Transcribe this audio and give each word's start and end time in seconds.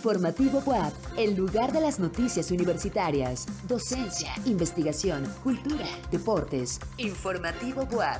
Informativo 0.00 0.62
WAP, 0.64 0.94
el 1.18 1.36
lugar 1.36 1.72
de 1.72 1.80
las 1.82 2.00
noticias 2.00 2.50
universitarias, 2.50 3.46
docencia, 3.68 4.32
investigación, 4.46 5.30
cultura, 5.42 5.84
deportes. 6.10 6.80
Informativo 6.96 7.82
WAP. 7.82 8.18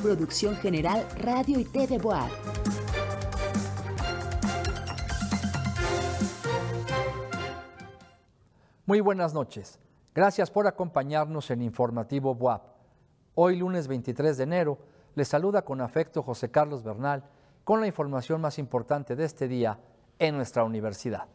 Producción 0.00 0.54
General 0.58 1.04
Radio 1.16 1.58
y 1.58 1.64
TV 1.64 1.98
WAP. 1.98 2.30
Muy 8.86 9.00
buenas 9.00 9.34
noches. 9.34 9.80
Gracias 10.14 10.52
por 10.52 10.68
acompañarnos 10.68 11.50
en 11.50 11.62
Informativo 11.62 12.34
WAP. 12.34 12.62
Hoy 13.34 13.56
lunes 13.56 13.88
23 13.88 14.36
de 14.36 14.44
enero 14.44 14.78
les 15.16 15.26
saluda 15.26 15.62
con 15.62 15.80
afecto 15.80 16.22
José 16.22 16.52
Carlos 16.52 16.84
Bernal 16.84 17.24
con 17.64 17.80
la 17.80 17.88
información 17.88 18.40
más 18.40 18.60
importante 18.60 19.16
de 19.16 19.24
este 19.24 19.48
día 19.48 19.80
en 20.18 20.36
nuestra 20.36 20.64
universidad. 20.64 21.26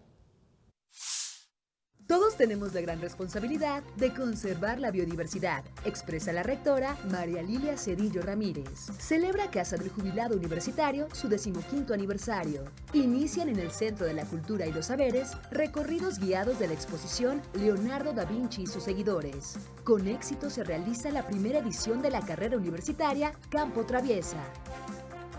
Todos 2.05 2.35
tenemos 2.35 2.73
la 2.73 2.81
gran 2.81 2.99
responsabilidad 2.99 3.81
de 3.95 4.13
conservar 4.13 4.77
la 4.77 4.91
biodiversidad, 4.91 5.63
expresa 5.85 6.33
la 6.33 6.43
rectora 6.43 6.97
María 7.09 7.41
Lilia 7.41 7.77
Cedillo 7.77 8.21
Ramírez. 8.21 8.91
Celebra 8.99 9.49
Casa 9.49 9.77
del 9.77 9.89
Jubilado 9.89 10.35
Universitario 10.35 11.07
su 11.13 11.29
decimoquinto 11.29 11.93
aniversario. 11.93 12.65
Inician 12.91 13.47
en 13.47 13.57
el 13.57 13.71
Centro 13.71 14.05
de 14.05 14.13
la 14.13 14.25
Cultura 14.25 14.67
y 14.67 14.73
los 14.73 14.87
Saberes 14.87 15.31
recorridos 15.49 16.19
guiados 16.19 16.59
de 16.59 16.67
la 16.67 16.73
exposición 16.73 17.41
Leonardo 17.53 18.11
da 18.11 18.25
Vinci 18.25 18.63
y 18.63 18.67
sus 18.67 18.83
seguidores. 18.83 19.57
Con 19.85 20.05
éxito 20.07 20.49
se 20.49 20.65
realiza 20.65 21.09
la 21.09 21.25
primera 21.25 21.59
edición 21.59 22.01
de 22.01 22.11
la 22.11 22.21
carrera 22.21 22.57
universitaria 22.57 23.31
Campo 23.49 23.85
Traviesa. 23.85 24.43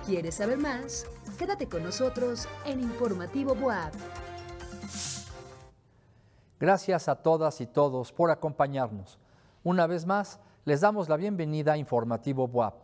¿Quieres 0.07 0.35
saber 0.37 0.59
más? 0.59 1.07
Quédate 1.39 1.69
con 1.69 1.83
nosotros 1.83 2.49
en 2.65 2.81
Informativo 2.81 3.57
Boab. 3.57 3.91
Gracias 6.61 7.09
a 7.09 7.17
todas 7.17 7.61
y 7.61 7.67
todos 7.67 8.13
por 8.13 8.31
acompañarnos. 8.31 9.19
Una 9.65 9.89
vez 9.89 10.07
más, 10.07 10.39
les 10.65 10.83
damos 10.83 11.09
la 11.09 11.17
bienvenida 11.17 11.73
a 11.73 11.77
Informativo 11.77 12.47
Boab. 12.47 12.75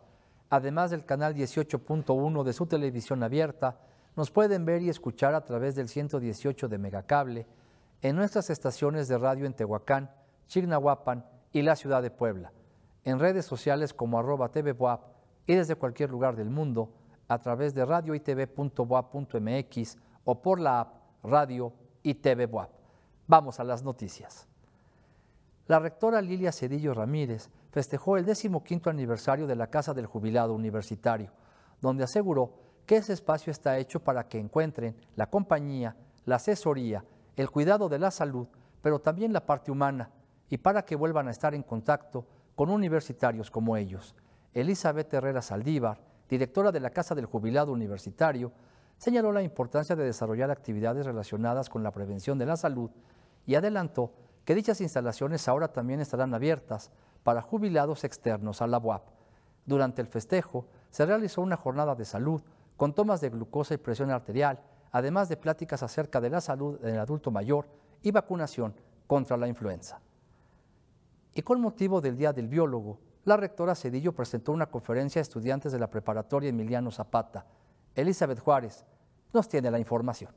Además 0.49 0.91
del 0.91 1.05
canal 1.05 1.33
18.1 1.33 2.43
de 2.43 2.51
su 2.51 2.65
televisión 2.65 3.23
abierta, 3.23 3.79
nos 4.17 4.31
pueden 4.31 4.65
ver 4.65 4.81
y 4.81 4.89
escuchar 4.89 5.33
a 5.33 5.45
través 5.45 5.75
del 5.75 5.87
118 5.87 6.67
de 6.67 6.77
Megacable 6.77 7.47
en 8.01 8.17
nuestras 8.17 8.49
estaciones 8.49 9.07
de 9.07 9.17
radio 9.17 9.45
en 9.45 9.53
Tehuacán, 9.53 10.11
Chignahuapan 10.47 11.25
y 11.53 11.61
la 11.61 11.77
ciudad 11.77 12.01
de 12.01 12.11
Puebla, 12.11 12.51
en 13.05 13.17
redes 13.17 13.45
sociales 13.45 13.93
como 13.93 14.19
arroba 14.19 14.49
TV 14.49 14.75
y 15.47 15.55
desde 15.55 15.75
cualquier 15.75 16.09
lugar 16.09 16.35
del 16.35 16.49
mundo 16.49 16.89
a 17.31 17.39
través 17.39 17.73
de 17.73 17.85
radioitv.boa.mx 17.85 19.97
o 20.25 20.41
por 20.41 20.59
la 20.59 20.81
app 20.81 20.95
Radio 21.23 21.71
y 22.03 22.15
TV 22.15 22.49
Vamos 23.25 23.61
a 23.61 23.63
las 23.63 23.83
noticias. 23.83 24.49
La 25.67 25.79
rectora 25.79 26.21
Lilia 26.21 26.51
Cedillo 26.51 26.93
Ramírez 26.93 27.49
festejó 27.71 28.17
el 28.17 28.25
15 28.25 28.89
aniversario 28.89 29.47
de 29.47 29.55
la 29.55 29.67
Casa 29.67 29.93
del 29.93 30.07
Jubilado 30.07 30.53
Universitario, 30.53 31.31
donde 31.79 32.03
aseguró 32.03 32.51
que 32.85 32.97
ese 32.97 33.13
espacio 33.13 33.51
está 33.51 33.77
hecho 33.77 34.01
para 34.01 34.25
que 34.25 34.37
encuentren 34.37 34.97
la 35.15 35.27
compañía, 35.27 35.95
la 36.25 36.35
asesoría, 36.35 37.05
el 37.37 37.49
cuidado 37.49 37.87
de 37.87 37.99
la 37.99 38.11
salud, 38.11 38.49
pero 38.81 38.99
también 38.99 39.31
la 39.31 39.45
parte 39.45 39.71
humana, 39.71 40.09
y 40.49 40.57
para 40.57 40.83
que 40.83 40.97
vuelvan 40.97 41.29
a 41.29 41.31
estar 41.31 41.55
en 41.55 41.63
contacto 41.63 42.25
con 42.55 42.69
universitarios 42.69 43.49
como 43.49 43.77
ellos. 43.77 44.17
Elizabeth 44.53 45.13
Herrera 45.13 45.41
Saldívar, 45.41 46.10
directora 46.31 46.71
de 46.71 46.79
la 46.79 46.91
Casa 46.91 47.13
del 47.13 47.25
Jubilado 47.25 47.73
Universitario, 47.73 48.53
señaló 48.97 49.33
la 49.33 49.43
importancia 49.43 49.97
de 49.97 50.05
desarrollar 50.05 50.49
actividades 50.49 51.05
relacionadas 51.05 51.69
con 51.69 51.83
la 51.83 51.91
prevención 51.91 52.37
de 52.37 52.45
la 52.45 52.55
salud 52.55 52.89
y 53.45 53.55
adelantó 53.55 54.13
que 54.45 54.55
dichas 54.55 54.79
instalaciones 54.79 55.49
ahora 55.49 55.73
también 55.73 55.99
estarán 55.99 56.33
abiertas 56.33 56.89
para 57.23 57.41
jubilados 57.41 58.05
externos 58.05 58.61
a 58.61 58.67
la 58.67 58.77
UAP. 58.77 59.03
Durante 59.65 60.01
el 60.01 60.07
festejo 60.07 60.65
se 60.89 61.05
realizó 61.05 61.41
una 61.41 61.57
jornada 61.57 61.95
de 61.95 62.05
salud 62.05 62.41
con 62.77 62.93
tomas 62.93 63.19
de 63.19 63.29
glucosa 63.29 63.73
y 63.73 63.77
presión 63.77 64.09
arterial, 64.09 64.61
además 64.93 65.27
de 65.27 65.35
pláticas 65.35 65.83
acerca 65.83 66.21
de 66.21 66.29
la 66.29 66.39
salud 66.39 66.79
del 66.79 66.97
adulto 66.97 67.29
mayor 67.29 67.67
y 68.01 68.11
vacunación 68.11 68.73
contra 69.05 69.35
la 69.35 69.49
influenza. 69.49 69.99
Y 71.33 71.41
con 71.41 71.59
motivo 71.59 71.99
del 71.99 72.15
Día 72.15 72.31
del 72.31 72.47
Biólogo, 72.47 72.99
la 73.25 73.37
rectora 73.37 73.75
Cedillo 73.75 74.13
presentó 74.13 74.51
una 74.51 74.65
conferencia 74.65 75.19
a 75.19 75.23
estudiantes 75.23 75.71
de 75.71 75.79
la 75.79 75.89
preparatoria 75.89 76.49
Emiliano 76.49 76.91
Zapata. 76.91 77.45
Elizabeth 77.95 78.39
Juárez 78.39 78.85
nos 79.33 79.47
tiene 79.47 79.69
la 79.69 79.79
información. 79.79 80.31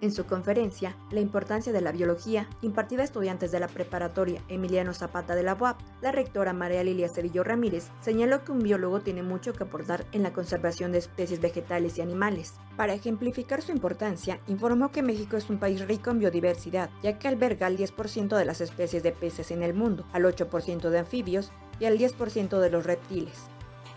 En 0.00 0.12
su 0.12 0.26
conferencia, 0.26 0.96
La 1.10 1.20
importancia 1.20 1.72
de 1.72 1.80
la 1.80 1.90
biología, 1.90 2.48
impartida 2.62 3.02
a 3.02 3.04
estudiantes 3.04 3.50
de 3.50 3.58
la 3.58 3.66
preparatoria 3.66 4.40
Emiliano 4.48 4.94
Zapata 4.94 5.34
de 5.34 5.42
la 5.42 5.54
UAP, 5.54 5.80
la 6.02 6.12
rectora 6.12 6.52
María 6.52 6.84
Lilia 6.84 7.08
Cedillo 7.08 7.42
Ramírez 7.42 7.88
señaló 8.00 8.44
que 8.44 8.52
un 8.52 8.60
biólogo 8.60 9.00
tiene 9.00 9.24
mucho 9.24 9.54
que 9.54 9.64
aportar 9.64 10.06
en 10.12 10.22
la 10.22 10.32
conservación 10.32 10.92
de 10.92 10.98
especies 10.98 11.40
vegetales 11.40 11.98
y 11.98 12.02
animales. 12.02 12.54
Para 12.76 12.94
ejemplificar 12.94 13.60
su 13.60 13.72
importancia, 13.72 14.38
informó 14.46 14.92
que 14.92 15.02
México 15.02 15.36
es 15.36 15.50
un 15.50 15.58
país 15.58 15.84
rico 15.88 16.10
en 16.10 16.20
biodiversidad, 16.20 16.90
ya 17.02 17.18
que 17.18 17.26
alberga 17.26 17.66
el 17.66 17.76
10% 17.76 18.36
de 18.36 18.44
las 18.44 18.60
especies 18.60 19.02
de 19.02 19.10
peces 19.10 19.50
en 19.50 19.64
el 19.64 19.74
mundo, 19.74 20.04
al 20.12 20.24
8% 20.24 20.90
de 20.90 20.98
anfibios 21.00 21.50
y 21.80 21.86
al 21.86 21.98
10% 21.98 22.60
de 22.60 22.70
los 22.70 22.86
reptiles. 22.86 23.48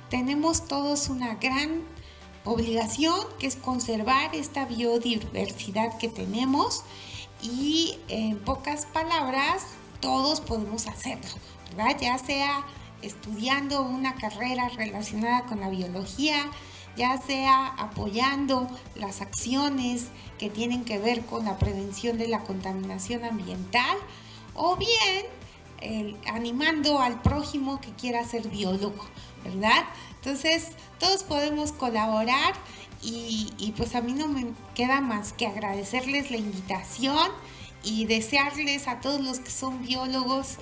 Tenemos 0.09 0.68
todos 0.68 1.09
una 1.09 1.35
gran 1.35 1.83
obligación 2.44 3.16
que 3.40 3.47
es 3.47 3.56
conservar 3.56 4.35
esta 4.35 4.66
biodiversidad 4.66 5.97
que 5.97 6.09
tenemos 6.09 6.84
y 7.41 7.97
en 8.07 8.40
pocas 8.40 8.85
palabras 8.88 9.63
todos 10.00 10.41
podemos 10.41 10.88
hacerlo, 10.88 11.30
¿verdad? 11.69 11.97
Ya 12.00 12.18
sea 12.18 12.66
estudiando 13.01 13.81
una 13.81 14.16
carrera 14.16 14.69
relacionada 14.69 15.46
con 15.46 15.59
la 15.59 15.69
biología, 15.69 16.50
ya 16.97 17.18
sea 17.19 17.68
apoyando 17.78 18.68
las 18.96 19.22
acciones 19.22 20.07
que 20.38 20.50
tienen 20.50 20.84
que 20.84 21.00
ver 21.00 21.25
con 21.25 21.46
la 21.46 21.57
prevención 21.57 22.18
de 22.18 22.28
la 22.28 22.44
contaminación 22.44 23.24
ambiental 23.24 23.97
o 24.53 24.75
bien 24.75 25.25
animando 26.28 27.00
al 27.00 27.22
prójimo 27.22 27.81
que 27.81 27.91
quiera 27.94 28.24
ser 28.24 28.50
biólogo, 28.50 29.03
¿verdad? 29.44 29.85
Entonces, 30.24 30.70
todos 31.00 31.24
podemos 31.24 31.72
colaborar 31.72 32.54
y, 33.02 33.74
pues 33.76 33.96
a 33.96 34.02
mí 34.02 34.14
no 34.14 34.28
me 34.28 34.54
queda 34.76 35.02
más 35.02 35.34
que 35.34 35.48
agradecerles 35.48 36.30
la 36.30 36.38
invitación 36.38 37.32
y 37.84 38.06
desearles 38.06 38.88
a 38.88 39.00
todos 39.00 39.20
los 39.22 39.40
que 39.40 39.50
son 39.50 39.81
biólogos 39.81 40.58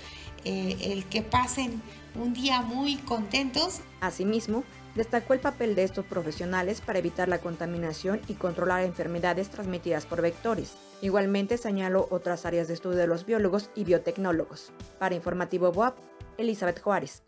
eh, 0.46 0.78
el 0.80 1.04
que 1.06 1.22
pasen 1.22 1.82
un 2.16 2.34
día 2.34 2.62
muy 2.62 2.96
contentos. 2.96 3.82
Asimismo, 4.00 4.64
destacó 4.96 5.34
el 5.34 5.42
papel 5.42 5.76
de 5.76 5.84
estos 5.84 6.06
profesionales 6.06 6.80
para 6.80 7.00
evitar 7.00 7.28
la 7.28 7.40
contaminación 7.40 8.22
y 8.30 8.36
controlar 8.36 8.84
enfermedades 8.84 9.50
transmitidas 9.50 10.06
por 10.06 10.22
vectores. 10.22 10.76
Igualmente 11.02 11.58
señaló 11.58 12.08
otras 12.12 12.46
áreas 12.46 12.70
de 12.70 12.76
estudio 12.76 12.98
de 12.98 13.08
los 13.08 13.26
biólogos 13.26 13.70
y 13.76 13.84
biotecnólogos. 13.84 14.72
Para 15.00 15.16
Informativo 15.16 15.74
BOAP, 15.74 15.98
Elizabeth 16.38 16.82
Juárez. 16.82 17.24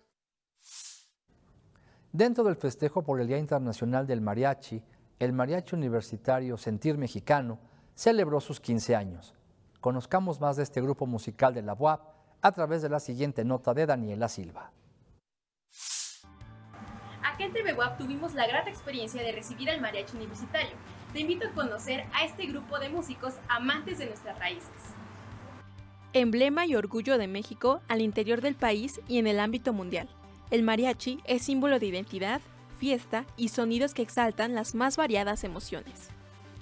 Dentro 2.14 2.44
del 2.44 2.58
festejo 2.58 3.04
por 3.04 3.22
el 3.22 3.28
Día 3.28 3.38
Internacional 3.38 4.06
del 4.06 4.20
Mariachi, 4.20 4.84
el 5.18 5.32
Mariachi 5.32 5.78
Universitario 5.78 6.58
Sentir 6.58 6.98
Mexicano 6.98 7.58
celebró 7.96 8.42
sus 8.42 8.60
15 8.60 8.98
años. 8.98 9.34
Conozcamos 9.80 10.42
más 10.42 10.58
de 10.58 10.64
este 10.64 10.82
grupo 10.82 11.06
musical 11.06 11.54
de 11.54 11.62
la 11.62 11.74
UAP 11.74 12.02
a 12.42 12.52
través 12.52 12.82
de 12.82 12.90
la 12.90 13.00
siguiente 13.00 13.46
nota 13.46 13.74
de 13.74 13.86
Daniela 13.86 14.28
Silva. 14.28 14.74
Aquí 17.24 17.44
en 17.44 17.54
TV 17.54 17.74
UAP 17.74 17.98
tuvimos 17.98 18.34
la 18.34 18.46
grata 18.46 18.70
experiencia 18.70 19.24
de 19.24 19.32
recibir 19.32 19.70
al 19.70 19.80
Mariachi 19.80 20.18
Universitario. 20.18 20.76
Te 21.14 21.22
invito 21.22 21.48
a 21.48 21.52
conocer 21.52 22.04
a 22.14 22.26
este 22.26 22.46
grupo 22.46 22.78
de 22.80 22.90
músicos 22.90 23.36
amantes 23.48 24.00
de 24.00 24.08
nuestras 24.08 24.38
raíces. 24.38 24.96
Emblema 26.12 26.66
y 26.66 26.76
orgullo 26.76 27.18
de 27.18 27.30
México 27.30 27.80
al 27.88 28.02
interior 28.02 28.42
del 28.42 28.56
país 28.56 29.00
y 29.08 29.18
en 29.18 29.28
el 29.28 29.40
ámbito 29.40 29.72
mundial. 29.72 30.10
El 30.52 30.64
mariachi 30.64 31.20
es 31.24 31.44
símbolo 31.44 31.80
de 31.80 31.86
identidad, 31.86 32.42
fiesta 32.78 33.26
y 33.38 33.48
sonidos 33.48 33.94
que 33.94 34.02
exaltan 34.02 34.54
las 34.54 34.76
más 34.76 34.98
variadas 34.98 35.46
emociones. 35.46 36.10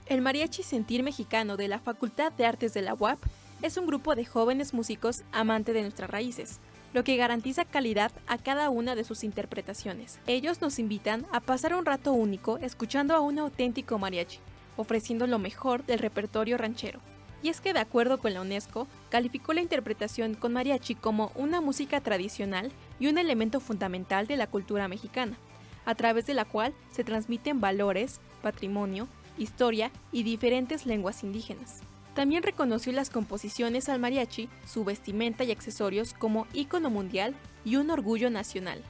El 0.06 0.22
Mariachi 0.22 0.62
Sentir 0.62 1.02
Mexicano 1.02 1.58
de 1.58 1.68
la 1.68 1.80
Facultad 1.80 2.32
de 2.32 2.46
Artes 2.46 2.76
de 2.76 2.84
la 2.84 2.94
UAP 2.94 3.18
es 3.64 3.78
un 3.78 3.88
grupo 3.88 4.14
de 4.14 4.26
jóvenes 4.26 4.76
músicos 4.76 5.24
amante 5.32 5.74
de 5.74 5.82
nuestras 5.82 6.08
raíces, 6.08 6.60
lo 6.94 7.04
que 7.04 7.16
garantiza 7.16 7.66
calidad 7.66 8.12
a 8.28 8.38
cada 8.38 8.70
una 8.70 8.94
de 8.94 9.04
sus 9.04 9.24
interpretaciones. 9.24 10.20
Ellos 10.28 10.62
nos 10.62 10.78
invitan 10.78 11.26
a 11.32 11.40
pasar 11.40 11.74
un 11.74 11.86
rato 11.86 12.14
único 12.14 12.60
escuchando 12.60 13.16
a 13.16 13.22
un 13.22 13.40
auténtico 13.40 13.98
mariachi, 13.98 14.38
ofreciendo 14.78 15.26
lo 15.26 15.40
mejor 15.40 15.84
del 15.88 15.98
repertorio 15.98 16.60
ranchero. 16.60 17.00
Y 17.42 17.50
es 17.50 17.62
que 17.62 17.74
de 17.74 17.80
acuerdo 17.80 18.20
con 18.20 18.34
la 18.34 18.42
UNESCO, 18.42 18.88
calificó 19.10 19.54
la 19.54 19.62
interpretación 19.62 20.34
con 20.34 20.54
mariachi 20.54 20.96
como 20.96 21.32
una 21.36 21.62
música 21.62 22.02
tradicional 22.02 22.72
y 23.00 23.08
un 23.08 23.18
elemento 23.18 23.60
fundamental 23.60 24.28
de 24.28 24.38
la 24.38 24.48
cultura 24.48 24.88
mexicana, 24.88 25.38
a 25.86 25.96
través 25.96 26.26
de 26.26 26.34
la 26.34 26.46
cual 26.46 26.74
se 26.92 27.04
transmiten 27.04 27.62
valores, 27.62 28.20
patrimonio 28.42 29.08
historia 29.40 29.92
y 30.12 30.24
diferentes 30.24 30.86
lenguas 30.86 31.24
indígenas. 31.24 31.82
También 32.14 32.44
reconoció 32.44 32.92
las 32.92 33.10
composiciones 33.10 33.88
al 33.90 34.00
mariachi, 34.00 34.50
su 34.68 34.84
vestimenta 34.84 35.44
y 35.44 35.52
accesorios 35.52 36.14
como 36.14 36.48
ícono 36.54 36.90
mundial 36.90 37.34
y 37.64 37.78
un 37.78 37.90
orgullo 37.90 38.30
nacional. 38.30 38.84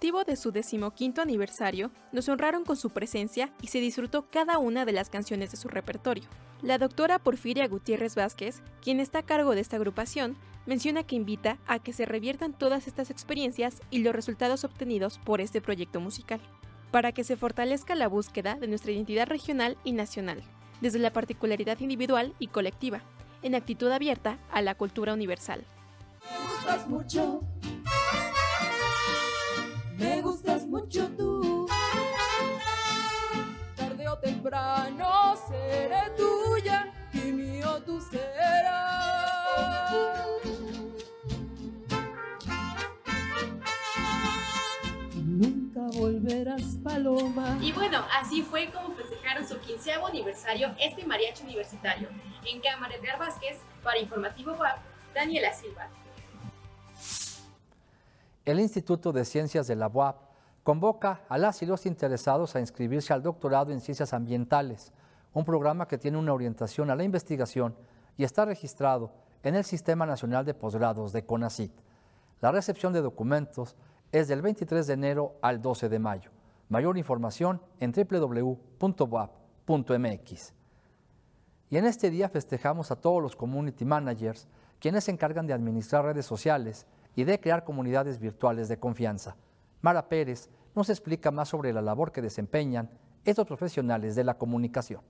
De 0.00 0.36
su 0.36 0.50
decimoquinto 0.50 1.20
aniversario, 1.20 1.90
nos 2.10 2.28
honraron 2.30 2.64
con 2.64 2.76
su 2.76 2.88
presencia 2.88 3.52
y 3.60 3.66
se 3.66 3.80
disfrutó 3.80 4.26
cada 4.30 4.58
una 4.58 4.86
de 4.86 4.92
las 4.92 5.10
canciones 5.10 5.50
de 5.50 5.58
su 5.58 5.68
repertorio. 5.68 6.24
La 6.62 6.78
doctora 6.78 7.18
Porfiria 7.18 7.68
Gutiérrez 7.68 8.14
Vázquez, 8.14 8.62
quien 8.80 8.98
está 8.98 9.18
a 9.18 9.22
cargo 9.24 9.54
de 9.54 9.60
esta 9.60 9.76
agrupación, 9.76 10.38
menciona 10.64 11.02
que 11.02 11.16
invita 11.16 11.58
a 11.66 11.80
que 11.80 11.92
se 11.92 12.06
reviertan 12.06 12.54
todas 12.54 12.86
estas 12.86 13.10
experiencias 13.10 13.82
y 13.90 13.98
los 13.98 14.14
resultados 14.14 14.64
obtenidos 14.64 15.18
por 15.18 15.42
este 15.42 15.60
proyecto 15.60 16.00
musical, 16.00 16.40
para 16.90 17.12
que 17.12 17.22
se 17.22 17.36
fortalezca 17.36 17.94
la 17.94 18.08
búsqueda 18.08 18.54
de 18.54 18.68
nuestra 18.68 18.92
identidad 18.92 19.28
regional 19.28 19.76
y 19.84 19.92
nacional, 19.92 20.42
desde 20.80 20.98
la 20.98 21.12
particularidad 21.12 21.78
individual 21.80 22.34
y 22.38 22.46
colectiva, 22.46 23.02
en 23.42 23.54
actitud 23.54 23.90
abierta 23.90 24.38
a 24.50 24.62
la 24.62 24.74
cultura 24.74 25.12
universal. 25.12 25.64
Tú. 31.16 31.66
Tarde 33.76 34.08
o 34.08 34.18
temprano 34.18 35.34
seré 35.48 36.10
tuya 36.16 36.92
y 37.12 37.32
mío 37.32 37.82
tú 37.84 38.00
serás. 38.00 39.30
Nunca 45.14 45.80
volverás, 45.98 46.62
Paloma. 46.84 47.58
Y 47.60 47.72
bueno, 47.72 48.04
así 48.20 48.42
fue 48.42 48.70
como 48.70 48.94
festejaron 48.94 49.46
su 49.46 49.58
quinceavo 49.58 50.06
aniversario 50.06 50.74
este 50.78 51.04
mariachi 51.04 51.44
universitario. 51.44 52.08
En 52.44 52.60
cámara 52.60 52.96
de 52.96 53.08
Vázquez, 53.18 53.58
para 53.82 53.98
Informativo 53.98 54.52
WAP, 54.52 54.78
Daniela 55.14 55.52
Silva. 55.52 55.88
el 58.46 58.58
Instituto 58.58 59.12
de 59.12 59.24
Ciencias 59.24 59.66
de 59.66 59.76
la 59.76 59.86
UAP 59.86 60.29
convoca 60.70 61.22
a 61.28 61.36
las 61.36 61.60
y 61.62 61.66
los 61.66 61.84
interesados 61.84 62.54
a 62.54 62.60
inscribirse 62.60 63.12
al 63.12 63.24
doctorado 63.24 63.72
en 63.72 63.80
Ciencias 63.80 64.12
Ambientales, 64.12 64.92
un 65.32 65.44
programa 65.44 65.88
que 65.88 65.98
tiene 65.98 66.16
una 66.16 66.32
orientación 66.32 66.90
a 66.90 66.94
la 66.94 67.02
investigación 67.02 67.74
y 68.16 68.22
está 68.22 68.44
registrado 68.44 69.10
en 69.42 69.56
el 69.56 69.64
Sistema 69.64 70.06
Nacional 70.06 70.44
de 70.44 70.54
Posgrados 70.54 71.12
de 71.12 71.26
CONACIT. 71.26 71.72
La 72.40 72.52
recepción 72.52 72.92
de 72.92 73.02
documentos 73.02 73.74
es 74.12 74.28
del 74.28 74.42
23 74.42 74.86
de 74.86 74.92
enero 74.92 75.34
al 75.42 75.60
12 75.60 75.88
de 75.88 75.98
mayo. 75.98 76.30
Mayor 76.68 76.96
información 76.98 77.60
en 77.80 77.90
www.boap.mx. 77.90 78.78
Y 81.68 81.78
en 81.78 81.84
este 81.84 82.10
día 82.10 82.28
festejamos 82.28 82.92
a 82.92 82.96
todos 83.00 83.20
los 83.20 83.34
community 83.34 83.84
managers, 83.84 84.46
quienes 84.78 85.02
se 85.02 85.10
encargan 85.10 85.48
de 85.48 85.52
administrar 85.52 86.04
redes 86.04 86.26
sociales 86.26 86.86
y 87.16 87.24
de 87.24 87.40
crear 87.40 87.64
comunidades 87.64 88.20
virtuales 88.20 88.68
de 88.68 88.78
confianza. 88.78 89.34
Mara 89.82 90.08
Pérez 90.08 90.48
nos 90.74 90.90
explica 90.90 91.30
más 91.30 91.48
sobre 91.48 91.72
la 91.72 91.82
labor 91.82 92.12
que 92.12 92.22
desempeñan 92.22 92.90
estos 93.24 93.46
profesionales 93.46 94.14
de 94.14 94.24
la 94.24 94.38
comunicación. 94.38 95.02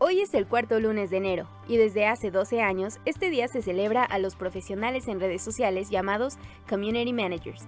Hoy 0.00 0.20
es 0.20 0.32
el 0.34 0.46
cuarto 0.46 0.78
lunes 0.78 1.10
de 1.10 1.16
enero 1.16 1.48
y 1.66 1.76
desde 1.76 2.06
hace 2.06 2.30
12 2.30 2.62
años 2.62 3.00
este 3.04 3.30
día 3.30 3.48
se 3.48 3.62
celebra 3.62 4.04
a 4.04 4.18
los 4.18 4.36
profesionales 4.36 5.08
en 5.08 5.18
redes 5.18 5.42
sociales 5.42 5.90
llamados 5.90 6.38
Community 6.68 7.12
Managers. 7.12 7.66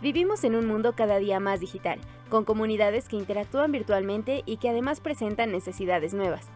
Vivimos 0.00 0.44
en 0.44 0.54
un 0.54 0.66
mundo 0.66 0.94
cada 0.94 1.18
día 1.18 1.40
más 1.40 1.60
digital, 1.60 2.00
con 2.28 2.44
comunidades 2.44 3.08
que 3.08 3.16
interactúan 3.16 3.72
virtualmente 3.72 4.42
y 4.46 4.58
que 4.58 4.68
además 4.68 5.00
presentan 5.00 5.50
necesidades 5.50 6.14
nuevas. 6.14 6.46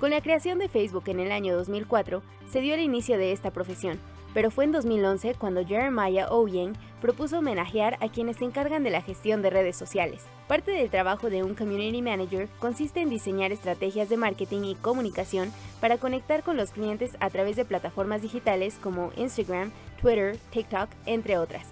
Con 0.00 0.10
la 0.10 0.20
creación 0.20 0.58
de 0.58 0.68
Facebook 0.68 1.04
en 1.06 1.20
el 1.20 1.30
año 1.30 1.56
2004, 1.56 2.22
se 2.50 2.60
dio 2.60 2.74
el 2.74 2.80
inicio 2.80 3.18
de 3.18 3.30
esta 3.30 3.52
profesión, 3.52 4.00
pero 4.34 4.50
fue 4.50 4.64
en 4.64 4.72
2011 4.72 5.34
cuando 5.34 5.66
Jeremiah 5.66 6.28
Oyen 6.30 6.74
propuso 7.00 7.38
homenajear 7.38 7.98
a 8.00 8.08
quienes 8.08 8.36
se 8.36 8.44
encargan 8.44 8.84
de 8.84 8.90
la 8.90 9.02
gestión 9.02 9.42
de 9.42 9.50
redes 9.50 9.76
sociales. 9.76 10.22
Parte 10.48 10.70
del 10.70 10.90
trabajo 10.90 11.30
de 11.30 11.42
un 11.42 11.54
Community 11.54 12.02
Manager 12.02 12.48
consiste 12.58 13.00
en 13.00 13.10
diseñar 13.10 13.52
estrategias 13.52 14.08
de 14.08 14.16
marketing 14.16 14.62
y 14.64 14.74
comunicación 14.74 15.52
para 15.80 15.98
conectar 15.98 16.42
con 16.42 16.56
los 16.56 16.70
clientes 16.70 17.16
a 17.20 17.30
través 17.30 17.56
de 17.56 17.64
plataformas 17.64 18.22
digitales 18.22 18.78
como 18.82 19.10
Instagram, 19.16 19.72
Twitter, 20.00 20.36
TikTok, 20.50 20.88
entre 21.06 21.38
otras. 21.38 21.66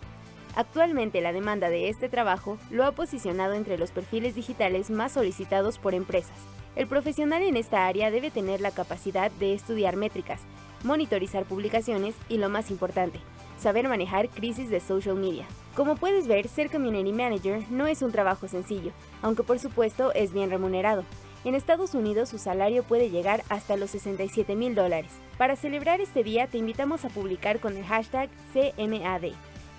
Actualmente 0.56 1.20
la 1.20 1.32
demanda 1.32 1.70
de 1.70 1.88
este 1.88 2.08
trabajo 2.08 2.58
lo 2.70 2.84
ha 2.84 2.92
posicionado 2.92 3.54
entre 3.54 3.78
los 3.78 3.92
perfiles 3.92 4.34
digitales 4.34 4.90
más 4.90 5.12
solicitados 5.12 5.78
por 5.78 5.94
empresas. 5.94 6.36
El 6.76 6.86
profesional 6.86 7.42
en 7.42 7.56
esta 7.56 7.86
área 7.86 8.10
debe 8.10 8.30
tener 8.30 8.60
la 8.60 8.70
capacidad 8.70 9.30
de 9.32 9.54
estudiar 9.54 9.96
métricas, 9.96 10.40
monitorizar 10.84 11.44
publicaciones 11.44 12.14
y 12.28 12.38
lo 12.38 12.48
más 12.48 12.70
importante, 12.70 13.20
saber 13.58 13.88
manejar 13.88 14.28
crisis 14.28 14.70
de 14.70 14.80
social 14.80 15.16
media. 15.16 15.46
Como 15.76 15.96
puedes 15.96 16.26
ver, 16.26 16.48
ser 16.48 16.70
Community 16.70 17.12
Manager 17.12 17.62
no 17.70 17.86
es 17.86 18.02
un 18.02 18.12
trabajo 18.12 18.48
sencillo, 18.48 18.92
aunque 19.22 19.42
por 19.42 19.58
supuesto 19.58 20.12
es 20.12 20.32
bien 20.32 20.50
remunerado. 20.50 21.04
En 21.44 21.54
Estados 21.54 21.94
Unidos 21.94 22.28
su 22.28 22.38
salario 22.38 22.82
puede 22.82 23.08
llegar 23.08 23.42
hasta 23.48 23.76
los 23.76 23.90
67 23.90 24.56
mil 24.56 24.74
dólares. 24.74 25.10
Para 25.38 25.56
celebrar 25.56 26.00
este 26.00 26.22
día 26.22 26.46
te 26.46 26.58
invitamos 26.58 27.04
a 27.04 27.08
publicar 27.08 27.60
con 27.60 27.76
el 27.76 27.84
hashtag 27.84 28.28
CMAD, 28.52 29.32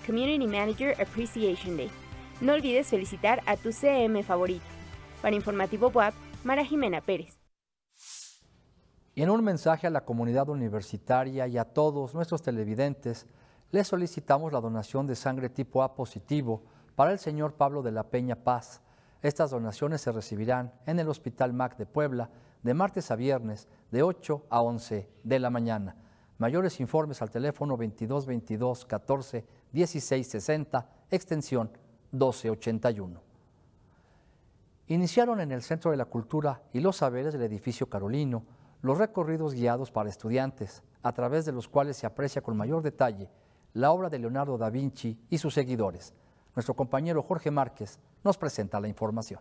Community 0.06 0.46
Manager 0.46 1.00
Appreciation 1.00 1.76
Day. 1.76 1.90
No 2.40 2.54
olvides 2.54 2.88
felicitar 2.88 3.42
a 3.46 3.56
tu 3.56 3.72
CM 3.72 4.24
favorito. 4.24 4.64
Para 5.20 5.36
Informativo 5.36 5.88
WAP, 5.90 6.14
Mara 6.42 6.64
Jimena 6.64 7.00
Pérez. 7.00 7.41
Y 9.14 9.22
en 9.22 9.30
un 9.30 9.44
mensaje 9.44 9.86
a 9.86 9.90
la 9.90 10.04
comunidad 10.04 10.48
universitaria 10.48 11.46
y 11.46 11.58
a 11.58 11.64
todos 11.64 12.14
nuestros 12.14 12.40
televidentes, 12.40 13.26
les 13.70 13.86
solicitamos 13.86 14.52
la 14.52 14.60
donación 14.60 15.06
de 15.06 15.16
sangre 15.16 15.50
tipo 15.50 15.82
A 15.82 15.94
positivo 15.94 16.62
para 16.94 17.12
el 17.12 17.18
señor 17.18 17.54
Pablo 17.54 17.82
de 17.82 17.92
la 17.92 18.04
Peña 18.04 18.36
Paz. 18.36 18.80
Estas 19.20 19.50
donaciones 19.50 20.00
se 20.00 20.12
recibirán 20.12 20.72
en 20.86 20.98
el 20.98 21.08
Hospital 21.08 21.52
MAC 21.52 21.76
de 21.76 21.86
Puebla 21.86 22.30
de 22.62 22.74
martes 22.74 23.10
a 23.10 23.16
viernes 23.16 23.68
de 23.90 24.02
8 24.02 24.46
a 24.48 24.62
11 24.62 25.08
de 25.22 25.38
la 25.38 25.50
mañana. 25.50 25.96
Mayores 26.38 26.80
informes 26.80 27.20
al 27.20 27.30
teléfono 27.30 27.76
22 27.76 28.26
22 28.26 28.84
14 28.86 29.44
16 29.72 30.26
60, 30.26 30.88
extensión 31.10 31.70
1281. 32.12 33.20
Iniciaron 34.88 35.40
en 35.40 35.52
el 35.52 35.62
Centro 35.62 35.90
de 35.90 35.96
la 35.96 36.06
Cultura 36.06 36.62
y 36.72 36.80
los 36.80 36.96
Saberes 36.96 37.32
del 37.32 37.42
edificio 37.42 37.88
Carolino 37.88 38.44
los 38.82 38.98
recorridos 38.98 39.54
guiados 39.54 39.90
para 39.90 40.10
estudiantes, 40.10 40.82
a 41.02 41.12
través 41.12 41.44
de 41.44 41.52
los 41.52 41.68
cuales 41.68 41.96
se 41.96 42.06
aprecia 42.06 42.42
con 42.42 42.56
mayor 42.56 42.82
detalle 42.82 43.30
la 43.74 43.90
obra 43.92 44.10
de 44.10 44.18
Leonardo 44.18 44.58
da 44.58 44.70
Vinci 44.70 45.18
y 45.30 45.38
sus 45.38 45.54
seguidores. 45.54 46.14
Nuestro 46.54 46.74
compañero 46.74 47.22
Jorge 47.22 47.50
Márquez 47.50 47.98
nos 48.22 48.36
presenta 48.36 48.80
la 48.80 48.88
información. 48.88 49.40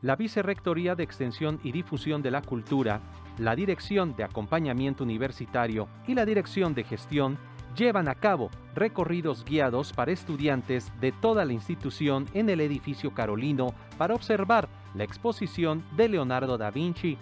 La 0.00 0.16
Vicerrectoría 0.16 0.94
de 0.94 1.04
Extensión 1.04 1.60
y 1.62 1.72
Difusión 1.72 2.22
de 2.22 2.30
la 2.30 2.42
Cultura, 2.42 3.00
la 3.38 3.54
Dirección 3.54 4.16
de 4.16 4.24
Acompañamiento 4.24 5.04
Universitario 5.04 5.88
y 6.06 6.14
la 6.14 6.26
Dirección 6.26 6.74
de 6.74 6.84
Gestión 6.84 7.38
llevan 7.76 8.08
a 8.08 8.14
cabo 8.14 8.50
recorridos 8.74 9.44
guiados 9.44 9.92
para 9.92 10.12
estudiantes 10.12 10.92
de 11.00 11.12
toda 11.12 11.44
la 11.44 11.52
institución 11.52 12.26
en 12.34 12.50
el 12.50 12.60
edificio 12.60 13.14
Carolino 13.14 13.74
para 13.96 14.14
observar 14.14 14.68
la 14.94 15.04
exposición 15.04 15.84
de 15.96 16.08
Leonardo 16.08 16.58
da 16.58 16.70
Vinci 16.70 17.18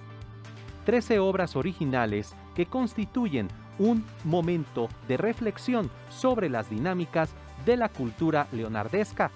13 0.85 1.19
obras 1.19 1.57
originales 1.57 2.35
que 2.55 2.67
constituyen 2.67 3.49
un 3.79 4.05
momento 4.25 4.89
de 5.09 5.17
reflexión 5.17 5.91
sobre 6.11 6.49
las 6.49 6.71
dinámicas 6.71 7.31
de 7.65 7.77
la 7.77 7.89
cultura 7.89 8.47
leonardesca. 8.53 9.31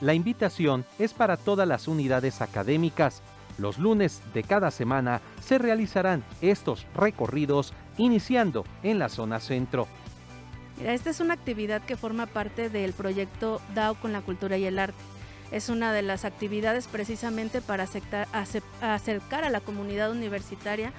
La 0.00 0.14
invitación 0.14 0.84
es 0.98 1.14
para 1.14 1.36
todas 1.36 1.66
las 1.66 1.88
unidades 1.88 2.40
académicas. 2.40 3.22
Los 3.58 3.78
lunes 3.78 4.22
de 4.34 4.44
cada 4.44 4.70
semana 4.70 5.20
se 5.40 5.58
realizarán 5.58 6.22
estos 6.40 6.86
recorridos 6.94 7.72
iniciando 7.96 8.64
en 8.82 8.98
la 8.98 9.08
zona 9.08 9.40
centro. 9.40 9.88
esta 10.84 11.10
es 11.10 11.18
una 11.18 11.34
actividad 11.34 11.82
que 11.82 11.96
forma 11.96 12.26
parte 12.26 12.70
del 12.70 12.92
proyecto 12.92 13.60
DAO 13.74 13.96
con 13.96 14.12
la 14.12 14.20
cultura 14.20 14.56
y 14.56 14.66
el 14.66 14.78
arte 14.78 15.02
es 15.50 15.68
una 15.68 15.92
de 15.92 16.02
las 16.02 16.24
actividades 16.24 16.86
precisamente 16.86 17.60
para 17.60 17.84
acercar 17.84 19.44
a 19.44 19.50
la 19.50 19.60
comunidad 19.60 20.10
universitaria 20.10 20.92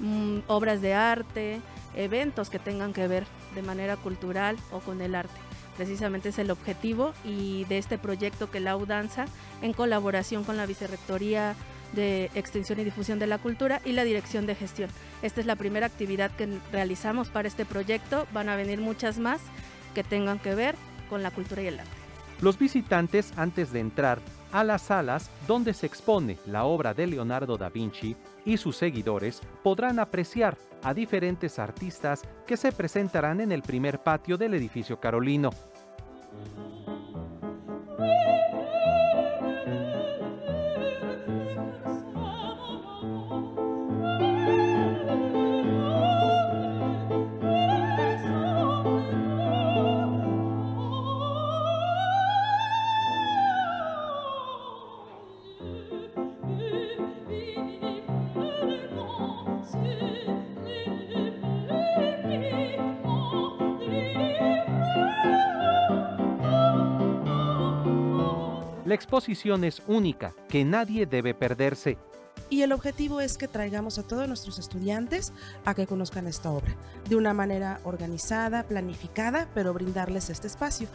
mm, 0.00 0.38
obras 0.46 0.80
de 0.80 0.94
arte, 0.94 1.60
eventos 1.94 2.50
que 2.50 2.58
tengan 2.58 2.92
que 2.92 3.08
ver 3.08 3.26
de 3.54 3.62
manera 3.62 3.96
cultural 3.96 4.56
o 4.70 4.80
con 4.80 5.00
el 5.00 5.14
arte. 5.14 5.40
precisamente 5.76 6.30
es 6.30 6.38
el 6.38 6.50
objetivo 6.50 7.12
y 7.22 7.64
de 7.64 7.76
este 7.76 7.98
proyecto 7.98 8.50
que 8.50 8.60
la 8.60 8.76
UDANZA, 8.76 9.26
en 9.60 9.74
colaboración 9.74 10.42
con 10.42 10.56
la 10.56 10.64
Vicerrectoría 10.64 11.54
de 11.92 12.30
Extensión 12.34 12.80
y 12.80 12.84
Difusión 12.84 13.18
de 13.18 13.26
la 13.26 13.38
Cultura 13.38 13.82
y 13.84 13.92
la 13.92 14.04
Dirección 14.04 14.46
de 14.46 14.54
Gestión. 14.54 14.88
Esta 15.22 15.40
es 15.40 15.46
la 15.46 15.56
primera 15.56 15.86
actividad 15.86 16.30
que 16.30 16.48
realizamos 16.72 17.28
para 17.28 17.48
este 17.48 17.64
proyecto, 17.64 18.26
van 18.32 18.48
a 18.48 18.56
venir 18.56 18.80
muchas 18.80 19.18
más 19.18 19.40
que 19.94 20.02
tengan 20.02 20.38
que 20.38 20.54
ver 20.54 20.76
con 21.10 21.22
la 21.22 21.30
cultura 21.30 21.62
y 21.62 21.66
el 21.66 21.80
arte. 21.80 22.05
Los 22.40 22.58
visitantes 22.58 23.32
antes 23.36 23.72
de 23.72 23.80
entrar 23.80 24.18
a 24.52 24.62
las 24.62 24.82
salas 24.82 25.30
donde 25.48 25.72
se 25.72 25.86
expone 25.86 26.36
la 26.46 26.64
obra 26.64 26.92
de 26.92 27.06
Leonardo 27.06 27.56
da 27.56 27.70
Vinci 27.70 28.14
y 28.44 28.58
sus 28.58 28.76
seguidores 28.76 29.40
podrán 29.62 29.98
apreciar 29.98 30.56
a 30.82 30.92
diferentes 30.92 31.58
artistas 31.58 32.22
que 32.46 32.56
se 32.56 32.72
presentarán 32.72 33.40
en 33.40 33.52
el 33.52 33.62
primer 33.62 34.02
patio 34.02 34.36
del 34.36 34.54
edificio 34.54 35.00
carolino. 35.00 35.50
Exposición 68.96 69.62
es 69.62 69.82
única, 69.86 70.34
que 70.48 70.64
nadie 70.64 71.06
debe 71.06 71.34
perderse. 71.34 71.98
Y 72.48 72.62
el 72.62 72.72
objetivo 72.72 73.20
es 73.20 73.38
que 73.38 73.48
traigamos 73.48 73.98
a 73.98 74.04
todos 74.04 74.28
nuestros 74.28 74.60
estudiantes 74.60 75.32
a 75.64 75.74
que 75.74 75.88
conozcan 75.88 76.28
esta 76.28 76.50
obra 76.50 76.76
de 77.08 77.16
una 77.16 77.34
manera 77.34 77.80
organizada, 77.82 78.62
planificada, 78.62 79.48
pero 79.52 79.74
brindarles 79.74 80.30
este 80.30 80.46
espacio. 80.46 80.86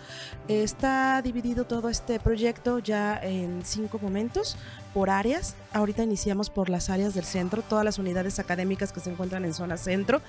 Está 0.48 1.22
dividido 1.22 1.66
todo 1.66 1.90
este 1.90 2.22
proyecto 2.22 2.80
ya 2.80 3.20
en 3.22 3.64
cinco 3.66 4.00
momentos 4.00 4.56
por 4.94 5.10
áreas. 5.10 5.56
Ahorita 5.74 6.04
iniciamos 6.04 6.50
por 6.50 6.70
las 6.70 6.90
áreas 6.90 7.14
del 7.14 7.26
centro, 7.26 7.64
todas 7.64 7.84
las 7.84 8.00
unidades 8.00 8.40
académicas 8.40 8.94
que 8.94 9.02
se 9.02 9.12
encuentran 9.12 9.44
en 9.44 9.54
zona 9.54 9.76
centro. 9.76 10.22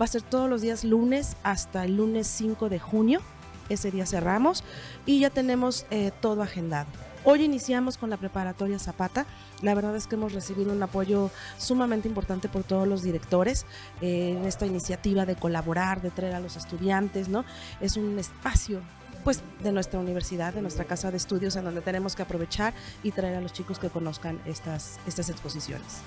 Va 0.00 0.04
a 0.04 0.08
ser 0.08 0.22
todos 0.22 0.48
los 0.48 0.62
días 0.62 0.84
lunes 0.84 1.36
hasta 1.42 1.84
el 1.84 1.96
lunes 1.96 2.28
5 2.28 2.68
de 2.68 2.78
junio. 2.78 3.20
Ese 3.68 3.90
día 3.90 4.06
cerramos 4.06 4.62
y 5.06 5.18
ya 5.20 5.30
tenemos 5.30 5.86
eh, 5.90 6.12
todo 6.20 6.42
agendado. 6.42 7.07
Hoy 7.24 7.42
iniciamos 7.42 7.98
con 7.98 8.10
la 8.10 8.16
preparatoria 8.16 8.78
Zapata. 8.78 9.26
La 9.60 9.74
verdad 9.74 9.96
es 9.96 10.06
que 10.06 10.14
hemos 10.14 10.32
recibido 10.32 10.72
un 10.72 10.82
apoyo 10.82 11.30
sumamente 11.58 12.08
importante 12.08 12.48
por 12.48 12.62
todos 12.62 12.86
los 12.86 13.02
directores 13.02 13.66
eh, 14.00 14.36
en 14.38 14.44
esta 14.44 14.66
iniciativa 14.66 15.26
de 15.26 15.34
colaborar, 15.34 16.00
de 16.00 16.10
traer 16.10 16.34
a 16.34 16.40
los 16.40 16.56
estudiantes, 16.56 17.28
¿no? 17.28 17.44
Es 17.80 17.96
un 17.96 18.18
espacio 18.18 18.80
pues 19.24 19.42
de 19.62 19.72
nuestra 19.72 19.98
universidad, 19.98 20.54
de 20.54 20.62
nuestra 20.62 20.84
casa 20.84 21.10
de 21.10 21.16
estudios 21.16 21.56
en 21.56 21.64
donde 21.64 21.80
tenemos 21.80 22.14
que 22.14 22.22
aprovechar 22.22 22.72
y 23.02 23.10
traer 23.10 23.34
a 23.34 23.40
los 23.40 23.52
chicos 23.52 23.78
que 23.78 23.88
conozcan 23.88 24.40
estas, 24.46 25.00
estas 25.06 25.28
exposiciones. 25.28 25.98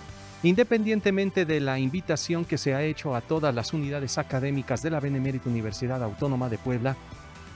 Independientemente 0.44 1.46
de 1.46 1.60
la 1.60 1.78
invitación 1.78 2.46
que 2.46 2.58
se 2.58 2.74
ha 2.74 2.82
hecho 2.84 3.14
a 3.16 3.22
todas 3.22 3.54
las 3.54 3.74
unidades 3.74 4.18
académicas 4.18 4.82
de 4.82 4.90
la 4.90 5.02
Benemérita 5.02 5.50
Universidad 5.50 6.02
Autónoma 6.02 6.50
de 6.50 6.58
Puebla, 6.58 6.96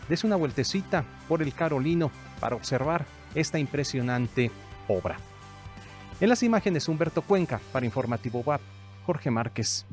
des 0.08 0.24
una 0.24 0.36
vueltecita 0.36 1.04
por 1.28 1.42
el 1.42 1.54
Carolino 1.54 2.12
para 2.40 2.56
observar 2.56 3.08
esta 3.36 3.60
impresionante 3.60 4.50
obra. 4.88 5.18
En 6.20 6.30
las 6.30 6.42
imágenes 6.44 6.88
Humberto 6.88 7.22
Cuenca 7.22 7.60
para 7.72 7.86
Informativo 7.86 8.40
WAP, 8.40 8.62
Jorge 9.06 9.30
Márquez. 9.30 9.86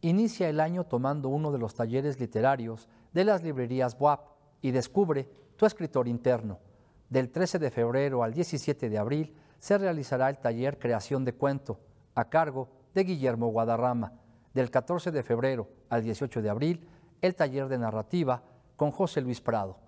Inicia 0.00 0.48
el 0.48 0.60
año 0.60 0.84
tomando 0.84 1.28
uno 1.28 1.52
de 1.52 1.58
los 1.58 1.74
talleres 1.74 2.18
literarios 2.18 2.88
de 3.12 3.24
las 3.24 3.42
librerías 3.42 3.96
WAP 3.98 4.20
y 4.62 4.70
descubre 4.70 5.28
tu 5.56 5.66
escritor 5.66 6.08
interno. 6.08 6.58
Del 7.10 7.30
13 7.30 7.58
de 7.58 7.70
febrero 7.70 8.22
al 8.22 8.32
17 8.32 8.88
de 8.88 8.98
abril 8.98 9.34
se 9.58 9.78
realizará 9.78 10.30
el 10.30 10.38
taller 10.38 10.78
Creación 10.78 11.24
de 11.24 11.34
Cuento 11.34 11.78
a 12.14 12.28
cargo 12.28 12.68
de 12.94 13.04
Guillermo 13.04 13.48
Guadarrama. 13.48 14.12
Del 14.54 14.70
14 14.70 15.10
de 15.10 15.22
febrero 15.22 15.68
al 15.90 16.02
18 16.02 16.40
de 16.40 16.50
abril, 16.50 16.88
el 17.20 17.34
taller 17.34 17.68
de 17.68 17.78
narrativa 17.78 18.42
con 18.76 18.90
José 18.90 19.20
Luis 19.20 19.40
Prado. 19.40 19.83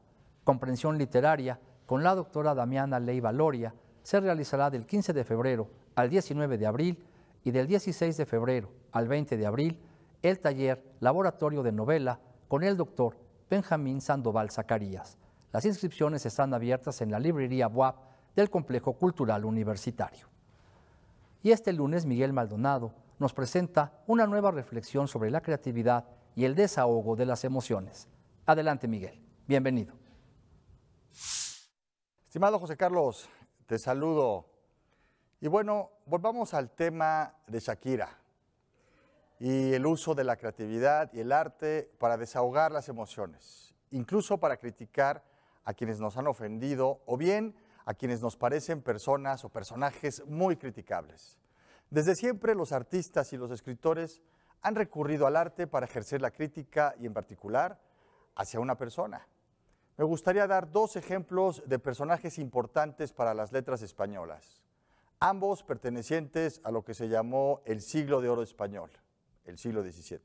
Comprensión 0.46 0.96
literaria 0.96 1.58
con 1.86 2.04
la 2.04 2.14
doctora 2.14 2.54
Damiana 2.54 3.00
Leiva 3.00 3.32
Loria 3.32 3.74
se 4.04 4.20
realizará 4.20 4.70
del 4.70 4.86
15 4.86 5.12
de 5.12 5.24
febrero 5.24 5.68
al 5.96 6.08
19 6.08 6.56
de 6.56 6.66
abril 6.68 7.04
y 7.42 7.50
del 7.50 7.66
16 7.66 8.16
de 8.16 8.26
febrero 8.26 8.70
al 8.92 9.08
20 9.08 9.36
de 9.36 9.44
abril 9.44 9.80
el 10.22 10.38
taller 10.38 10.84
Laboratorio 11.00 11.64
de 11.64 11.72
Novela 11.72 12.20
con 12.46 12.62
el 12.62 12.76
doctor 12.76 13.16
Benjamín 13.50 14.00
Sandoval 14.00 14.52
Zacarías. 14.52 15.18
Las 15.52 15.64
inscripciones 15.64 16.24
están 16.24 16.54
abiertas 16.54 17.00
en 17.00 17.10
la 17.10 17.18
librería 17.18 17.66
WAP 17.66 17.96
del 18.36 18.48
Complejo 18.48 18.92
Cultural 18.92 19.44
Universitario. 19.44 20.28
Y 21.42 21.50
este 21.50 21.72
lunes 21.72 22.06
Miguel 22.06 22.32
Maldonado 22.32 22.94
nos 23.18 23.34
presenta 23.34 24.00
una 24.06 24.28
nueva 24.28 24.52
reflexión 24.52 25.08
sobre 25.08 25.32
la 25.32 25.40
creatividad 25.40 26.04
y 26.36 26.44
el 26.44 26.54
desahogo 26.54 27.16
de 27.16 27.26
las 27.26 27.42
emociones. 27.42 28.06
Adelante 28.46 28.86
Miguel, 28.86 29.20
bienvenido. 29.48 30.05
Estimado 32.26 32.58
José 32.58 32.76
Carlos, 32.76 33.28
te 33.66 33.78
saludo. 33.78 34.46
Y 35.40 35.48
bueno, 35.48 35.90
volvamos 36.06 36.54
al 36.54 36.70
tema 36.70 37.34
de 37.46 37.60
Shakira 37.60 38.18
y 39.38 39.72
el 39.72 39.86
uso 39.86 40.14
de 40.14 40.24
la 40.24 40.36
creatividad 40.36 41.12
y 41.12 41.20
el 41.20 41.32
arte 41.32 41.90
para 41.98 42.16
desahogar 42.16 42.72
las 42.72 42.88
emociones, 42.88 43.74
incluso 43.90 44.38
para 44.38 44.56
criticar 44.56 45.24
a 45.64 45.74
quienes 45.74 45.98
nos 46.00 46.16
han 46.16 46.26
ofendido 46.26 47.02
o 47.06 47.16
bien 47.16 47.54
a 47.86 47.94
quienes 47.94 48.20
nos 48.20 48.36
parecen 48.36 48.82
personas 48.82 49.44
o 49.44 49.48
personajes 49.48 50.22
muy 50.26 50.56
criticables. 50.56 51.38
Desde 51.90 52.14
siempre 52.14 52.54
los 52.54 52.72
artistas 52.72 53.32
y 53.32 53.36
los 53.36 53.50
escritores 53.50 54.22
han 54.60 54.74
recurrido 54.74 55.26
al 55.26 55.36
arte 55.36 55.66
para 55.66 55.86
ejercer 55.86 56.20
la 56.20 56.32
crítica 56.32 56.94
y 56.98 57.06
en 57.06 57.14
particular 57.14 57.80
hacia 58.34 58.60
una 58.60 58.76
persona. 58.76 59.26
Me 59.98 60.04
gustaría 60.04 60.46
dar 60.46 60.70
dos 60.70 60.96
ejemplos 60.96 61.62
de 61.66 61.78
personajes 61.78 62.38
importantes 62.38 63.14
para 63.14 63.32
las 63.32 63.52
letras 63.52 63.80
españolas, 63.80 64.60
ambos 65.20 65.62
pertenecientes 65.62 66.60
a 66.64 66.70
lo 66.70 66.84
que 66.84 66.92
se 66.92 67.08
llamó 67.08 67.62
el 67.64 67.80
siglo 67.80 68.20
de 68.20 68.28
oro 68.28 68.42
español, 68.42 68.90
el 69.46 69.56
siglo 69.56 69.82
XVII. 69.82 70.20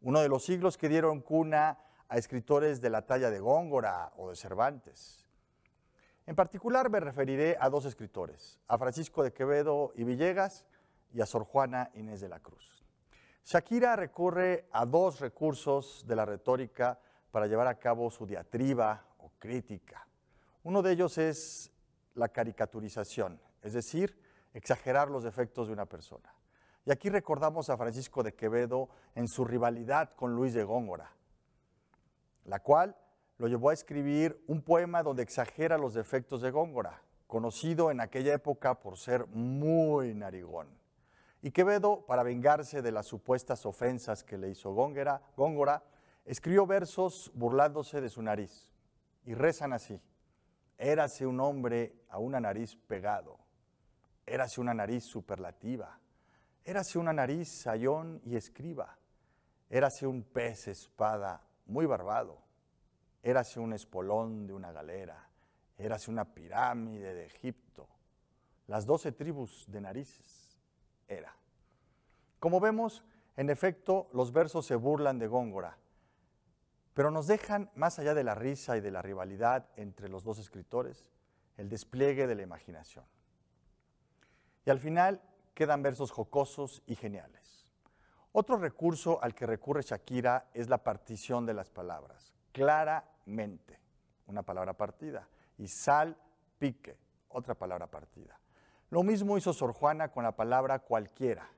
Uno 0.00 0.20
de 0.20 0.28
los 0.28 0.44
siglos 0.44 0.76
que 0.76 0.88
dieron 0.88 1.20
cuna 1.20 1.78
a 2.08 2.18
escritores 2.18 2.80
de 2.80 2.90
la 2.90 3.06
talla 3.06 3.30
de 3.30 3.38
Góngora 3.38 4.12
o 4.16 4.30
de 4.30 4.34
Cervantes. 4.34 5.24
En 6.26 6.34
particular 6.34 6.90
me 6.90 6.98
referiré 6.98 7.56
a 7.60 7.70
dos 7.70 7.84
escritores, 7.84 8.58
a 8.66 8.76
Francisco 8.76 9.22
de 9.22 9.32
Quevedo 9.32 9.92
y 9.94 10.02
Villegas 10.02 10.66
y 11.12 11.20
a 11.20 11.26
Sor 11.26 11.44
Juana 11.44 11.92
Inés 11.94 12.20
de 12.20 12.28
la 12.28 12.40
Cruz. 12.40 12.84
Shakira 13.44 13.94
recurre 13.94 14.68
a 14.72 14.84
dos 14.84 15.20
recursos 15.20 16.04
de 16.08 16.16
la 16.16 16.24
retórica 16.24 16.98
para 17.30 17.46
llevar 17.46 17.66
a 17.66 17.78
cabo 17.78 18.10
su 18.10 18.26
diatriba 18.26 19.04
o 19.18 19.30
crítica. 19.38 20.06
Uno 20.62 20.82
de 20.82 20.92
ellos 20.92 21.18
es 21.18 21.72
la 22.14 22.28
caricaturización, 22.28 23.40
es 23.62 23.72
decir, 23.72 24.18
exagerar 24.52 25.10
los 25.10 25.22
defectos 25.22 25.68
de 25.68 25.72
una 25.72 25.86
persona. 25.86 26.32
Y 26.84 26.90
aquí 26.90 27.08
recordamos 27.08 27.70
a 27.70 27.76
Francisco 27.76 28.22
de 28.22 28.34
Quevedo 28.34 28.88
en 29.14 29.28
su 29.28 29.44
rivalidad 29.44 30.10
con 30.14 30.34
Luis 30.34 30.54
de 30.54 30.64
Góngora, 30.64 31.12
la 32.44 32.60
cual 32.60 32.96
lo 33.38 33.48
llevó 33.48 33.70
a 33.70 33.74
escribir 33.74 34.42
un 34.48 34.62
poema 34.62 35.02
donde 35.02 35.22
exagera 35.22 35.78
los 35.78 35.94
defectos 35.94 36.40
de 36.42 36.50
Góngora, 36.50 37.02
conocido 37.26 37.90
en 37.90 38.00
aquella 38.00 38.34
época 38.34 38.80
por 38.80 38.98
ser 38.98 39.26
muy 39.28 40.14
narigón. 40.14 40.68
Y 41.42 41.52
Quevedo, 41.52 42.04
para 42.06 42.22
vengarse 42.22 42.82
de 42.82 42.92
las 42.92 43.06
supuestas 43.06 43.64
ofensas 43.64 44.24
que 44.24 44.36
le 44.36 44.50
hizo 44.50 44.74
Góngora, 44.74 45.82
escribió 46.30 46.64
versos 46.64 47.32
burlándose 47.34 48.00
de 48.00 48.08
su 48.08 48.22
nariz 48.22 48.72
y 49.24 49.34
rezan 49.34 49.72
así. 49.72 50.00
Érase 50.78 51.26
un 51.26 51.40
hombre 51.40 52.04
a 52.08 52.20
una 52.20 52.38
nariz 52.38 52.76
pegado, 52.76 53.36
érase 54.24 54.60
una 54.60 54.72
nariz 54.72 55.02
superlativa, 55.02 55.98
érase 56.64 57.00
una 57.00 57.12
nariz 57.12 57.48
sayón 57.62 58.20
y 58.24 58.36
escriba, 58.36 58.96
érase 59.68 60.06
un 60.06 60.22
pez 60.22 60.68
espada 60.68 61.44
muy 61.66 61.84
barbado, 61.84 62.38
érase 63.24 63.58
un 63.58 63.72
espolón 63.72 64.46
de 64.46 64.52
una 64.52 64.70
galera, 64.70 65.28
érase 65.78 66.12
una 66.12 66.32
pirámide 66.32 67.12
de 67.12 67.26
Egipto, 67.26 67.88
las 68.68 68.86
doce 68.86 69.10
tribus 69.10 69.64
de 69.66 69.80
narices, 69.80 70.60
era. 71.08 71.34
Como 72.38 72.60
vemos, 72.60 73.04
en 73.36 73.50
efecto, 73.50 74.08
los 74.12 74.32
versos 74.32 74.64
se 74.64 74.76
burlan 74.76 75.18
de 75.18 75.26
Góngora, 75.26 75.79
pero 76.94 77.10
nos 77.10 77.26
dejan, 77.26 77.70
más 77.74 77.98
allá 77.98 78.14
de 78.14 78.24
la 78.24 78.34
risa 78.34 78.76
y 78.76 78.80
de 78.80 78.90
la 78.90 79.02
rivalidad 79.02 79.66
entre 79.76 80.08
los 80.08 80.24
dos 80.24 80.38
escritores, 80.38 81.04
el 81.56 81.68
despliegue 81.68 82.26
de 82.26 82.34
la 82.34 82.42
imaginación. 82.42 83.04
Y 84.64 84.70
al 84.70 84.80
final 84.80 85.22
quedan 85.54 85.82
versos 85.82 86.10
jocosos 86.10 86.82
y 86.86 86.96
geniales. 86.96 87.70
Otro 88.32 88.56
recurso 88.56 89.22
al 89.22 89.34
que 89.34 89.46
recurre 89.46 89.82
Shakira 89.82 90.48
es 90.54 90.68
la 90.68 90.78
partición 90.78 91.46
de 91.46 91.54
las 91.54 91.68
palabras, 91.68 92.32
claramente, 92.52 93.80
una 94.26 94.42
palabra 94.42 94.74
partida, 94.74 95.28
y 95.58 95.66
sal, 95.68 96.16
pique, 96.58 96.96
otra 97.28 97.54
palabra 97.54 97.88
partida. 97.88 98.38
Lo 98.90 99.02
mismo 99.02 99.36
hizo 99.36 99.52
Sor 99.52 99.72
Juana 99.72 100.08
con 100.08 100.24
la 100.24 100.36
palabra 100.36 100.80
cualquiera. 100.80 101.48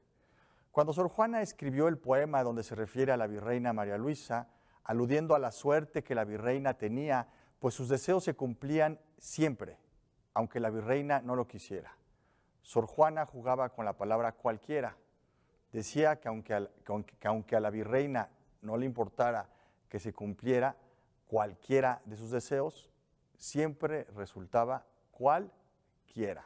Cuando 0.71 0.93
Sor 0.93 1.09
Juana 1.09 1.43
escribió 1.43 1.89
el 1.89 1.99
poema 1.99 2.43
donde 2.43 2.63
se 2.63 2.75
refiere 2.75 3.13
a 3.13 3.17
la 3.17 3.27
virreina 3.27 3.73
María 3.73 3.99
Luisa, 3.99 4.49
aludiendo 4.85 5.35
a 5.35 5.39
la 5.39 5.53
suerte 5.53 6.03
que 6.03 6.15
la 6.15 6.25
virreina 6.25 6.75
tenía, 6.75 7.29
pues 7.59 7.75
sus 7.75 7.89
deseos 7.89 8.25
se 8.25 8.35
cumplían 8.35 8.99
siempre, 9.19 9.79
aunque 10.35 10.61
la 10.61 10.71
virreina 10.71 11.21
no 11.21 11.37
lo 11.37 11.47
quisiera. 11.47 11.97
Sor 12.63 12.87
Juana 12.87 13.27
jugaba 13.27 13.69
con 13.71 13.85
la 13.85 13.97
palabra 13.97 14.33
cualquiera. 14.33 14.97
Decía 15.73 16.21
que 16.21 16.29
aunque, 16.29 16.55
a, 16.55 17.61
la 17.61 17.71
virreina 17.71 18.31
no 18.61 18.77
le 18.77 18.87
importara 18.87 19.49
que 19.89 19.99
se 19.99 20.13
cumpliera 20.13 20.77
cualquiera 21.27 22.03
de 22.05 22.17
sus 22.17 22.31
deseos, 22.31 22.91
siempre 23.37 24.05
resultaba 24.15 24.87
cualquiera, 25.11 26.45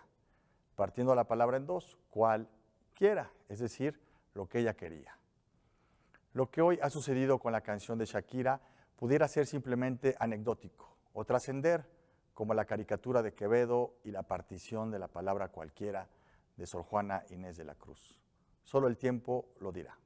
partiendo 0.74 1.14
la 1.14 1.24
palabra 1.24 1.56
en 1.56 1.66
dos, 1.66 1.98
cualquiera, 2.10 3.30
es 3.48 3.58
decir, 3.58 4.00
lo 4.34 4.48
que 4.48 4.60
ella 4.60 4.74
quería. 4.74 5.16
Lo 6.36 6.50
que 6.50 6.60
hoy 6.60 6.78
ha 6.82 6.90
sucedido 6.90 7.38
con 7.38 7.52
la 7.52 7.62
canción 7.62 7.96
de 7.96 8.04
Shakira 8.04 8.60
pudiera 8.96 9.26
ser 9.26 9.46
simplemente 9.46 10.14
anecdótico 10.18 10.94
o 11.14 11.24
trascender 11.24 11.88
como 12.34 12.52
la 12.52 12.66
caricatura 12.66 13.22
de 13.22 13.32
Quevedo 13.32 13.94
y 14.04 14.10
la 14.10 14.22
partición 14.22 14.90
de 14.90 14.98
la 14.98 15.08
palabra 15.08 15.48
cualquiera 15.48 16.10
de 16.58 16.66
Sor 16.66 16.82
Juana 16.82 17.24
Inés 17.30 17.56
de 17.56 17.64
la 17.64 17.74
Cruz. 17.74 18.20
Solo 18.64 18.86
el 18.86 18.98
tiempo 18.98 19.48
lo 19.60 19.72
dirá. 19.72 19.96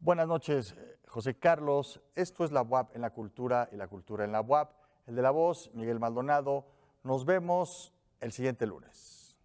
Buenas 0.00 0.28
noches, 0.28 0.74
José 1.06 1.34
Carlos. 1.38 2.00
Esto 2.14 2.46
es 2.46 2.50
la 2.50 2.62
UAP 2.62 2.96
en 2.96 3.02
la 3.02 3.10
cultura 3.10 3.68
y 3.70 3.76
la 3.76 3.88
cultura 3.88 4.24
en 4.24 4.32
la 4.32 4.40
UAP. 4.40 4.72
El 5.06 5.14
de 5.14 5.20
la 5.20 5.30
voz, 5.30 5.70
Miguel 5.74 6.00
Maldonado. 6.00 6.68
Nos 7.02 7.26
vemos 7.26 7.92
el 8.18 8.32
siguiente 8.32 8.66
lunes. 8.66 9.36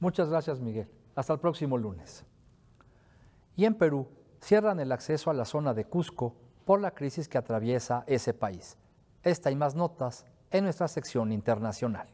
Muchas 0.00 0.28
gracias, 0.28 0.58
Miguel. 0.58 0.90
Hasta 1.14 1.34
el 1.34 1.38
próximo 1.38 1.78
lunes. 1.78 2.26
Y 3.56 3.64
en 3.64 3.74
Perú 3.74 4.08
cierran 4.40 4.80
el 4.80 4.92
acceso 4.92 5.30
a 5.30 5.34
la 5.34 5.44
zona 5.44 5.74
de 5.74 5.84
Cusco 5.84 6.34
por 6.64 6.80
la 6.80 6.92
crisis 6.92 7.28
que 7.28 7.38
atraviesa 7.38 8.04
ese 8.06 8.34
país. 8.34 8.78
Esta 9.22 9.50
y 9.50 9.56
más 9.56 9.74
notas 9.74 10.24
en 10.50 10.64
nuestra 10.64 10.88
sección 10.88 11.32
internacional. 11.32 12.08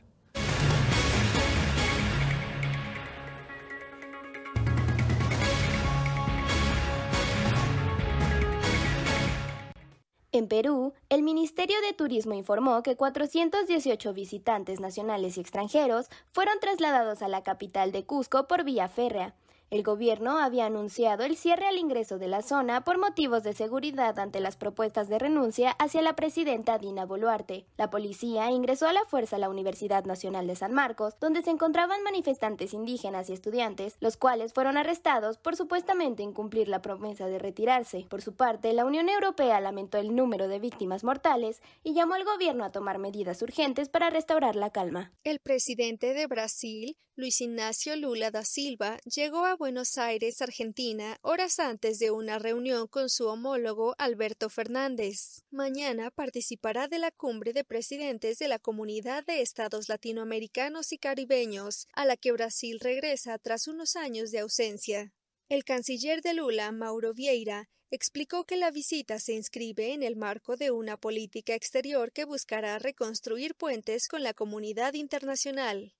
En 10.30 10.46
Perú, 10.46 10.92
el 11.08 11.22
Ministerio 11.22 11.80
de 11.80 11.94
Turismo 11.94 12.34
informó 12.34 12.82
que 12.82 12.96
418 12.96 14.12
visitantes 14.12 14.78
nacionales 14.78 15.36
y 15.36 15.40
extranjeros 15.40 16.10
fueron 16.32 16.60
trasladados 16.60 17.22
a 17.22 17.28
la 17.28 17.42
capital 17.42 17.92
de 17.92 18.04
Cusco 18.04 18.46
por 18.46 18.62
vía 18.62 18.88
férrea, 18.88 19.34
el 19.70 19.82
gobierno 19.82 20.38
había 20.38 20.66
anunciado 20.66 21.24
el 21.24 21.36
cierre 21.36 21.66
al 21.66 21.76
ingreso 21.76 22.18
de 22.18 22.26
la 22.26 22.42
zona 22.42 22.84
por 22.84 22.98
motivos 22.98 23.42
de 23.42 23.52
seguridad 23.52 24.18
ante 24.18 24.40
las 24.40 24.56
propuestas 24.56 25.08
de 25.08 25.18
renuncia 25.18 25.72
hacia 25.72 26.00
la 26.00 26.16
presidenta 26.16 26.78
Dina 26.78 27.04
Boluarte. 27.04 27.66
La 27.76 27.90
policía 27.90 28.50
ingresó 28.50 28.88
a 28.88 28.94
la 28.94 29.04
fuerza 29.04 29.36
a 29.36 29.38
la 29.38 29.50
Universidad 29.50 30.04
Nacional 30.04 30.46
de 30.46 30.56
San 30.56 30.72
Marcos, 30.72 31.14
donde 31.20 31.42
se 31.42 31.50
encontraban 31.50 32.02
manifestantes 32.02 32.72
indígenas 32.72 33.28
y 33.28 33.34
estudiantes, 33.34 33.96
los 34.00 34.16
cuales 34.16 34.54
fueron 34.54 34.78
arrestados 34.78 35.36
por 35.36 35.54
supuestamente 35.54 36.22
incumplir 36.22 36.68
la 36.68 36.80
promesa 36.80 37.26
de 37.26 37.38
retirarse. 37.38 38.06
Por 38.08 38.22
su 38.22 38.34
parte, 38.34 38.72
la 38.72 38.86
Unión 38.86 39.08
Europea 39.08 39.60
lamentó 39.60 39.98
el 39.98 40.16
número 40.16 40.48
de 40.48 40.60
víctimas 40.60 41.04
mortales 41.04 41.60
y 41.84 41.92
llamó 41.92 42.14
al 42.14 42.24
gobierno 42.24 42.64
a 42.64 42.72
tomar 42.72 42.98
medidas 42.98 43.42
urgentes 43.42 43.88
para 43.90 44.08
restaurar 44.08 44.56
la 44.56 44.70
calma. 44.70 45.12
El 45.24 45.40
presidente 45.40 46.14
de 46.14 46.26
Brasil, 46.26 46.96
Luis 47.18 47.40
Ignacio 47.40 47.96
Lula 47.96 48.30
da 48.30 48.44
Silva, 48.44 48.96
llegó 49.04 49.44
a 49.44 49.56
Buenos 49.56 49.98
Aires, 49.98 50.40
Argentina, 50.40 51.18
horas 51.22 51.58
antes 51.58 51.98
de 51.98 52.12
una 52.12 52.38
reunión 52.38 52.86
con 52.86 53.10
su 53.10 53.26
homólogo 53.26 53.96
Alberto 53.98 54.48
Fernández. 54.48 55.42
Mañana 55.50 56.12
participará 56.12 56.86
de 56.86 57.00
la 57.00 57.10
cumbre 57.10 57.52
de 57.52 57.64
presidentes 57.64 58.38
de 58.38 58.46
la 58.46 58.60
Comunidad 58.60 59.26
de 59.26 59.42
Estados 59.42 59.88
Latinoamericanos 59.88 60.92
y 60.92 60.98
Caribeños, 60.98 61.88
a 61.92 62.04
la 62.04 62.16
que 62.16 62.30
Brasil 62.30 62.78
regresa 62.78 63.36
tras 63.38 63.66
unos 63.66 63.96
años 63.96 64.30
de 64.30 64.38
ausencia. 64.38 65.12
El 65.48 65.64
canciller 65.64 66.22
de 66.22 66.34
Lula, 66.34 66.70
Mauro 66.70 67.14
Vieira, 67.14 67.68
explicó 67.90 68.44
que 68.44 68.56
la 68.56 68.70
visita 68.70 69.18
se 69.18 69.32
inscribe 69.32 69.92
en 69.92 70.04
el 70.04 70.14
marco 70.14 70.56
de 70.56 70.70
una 70.70 70.96
política 70.96 71.56
exterior 71.56 72.12
que 72.12 72.26
buscará 72.26 72.78
reconstruir 72.78 73.56
puentes 73.56 74.06
con 74.06 74.22
la 74.22 74.34
comunidad 74.34 74.94
internacional. 74.94 75.97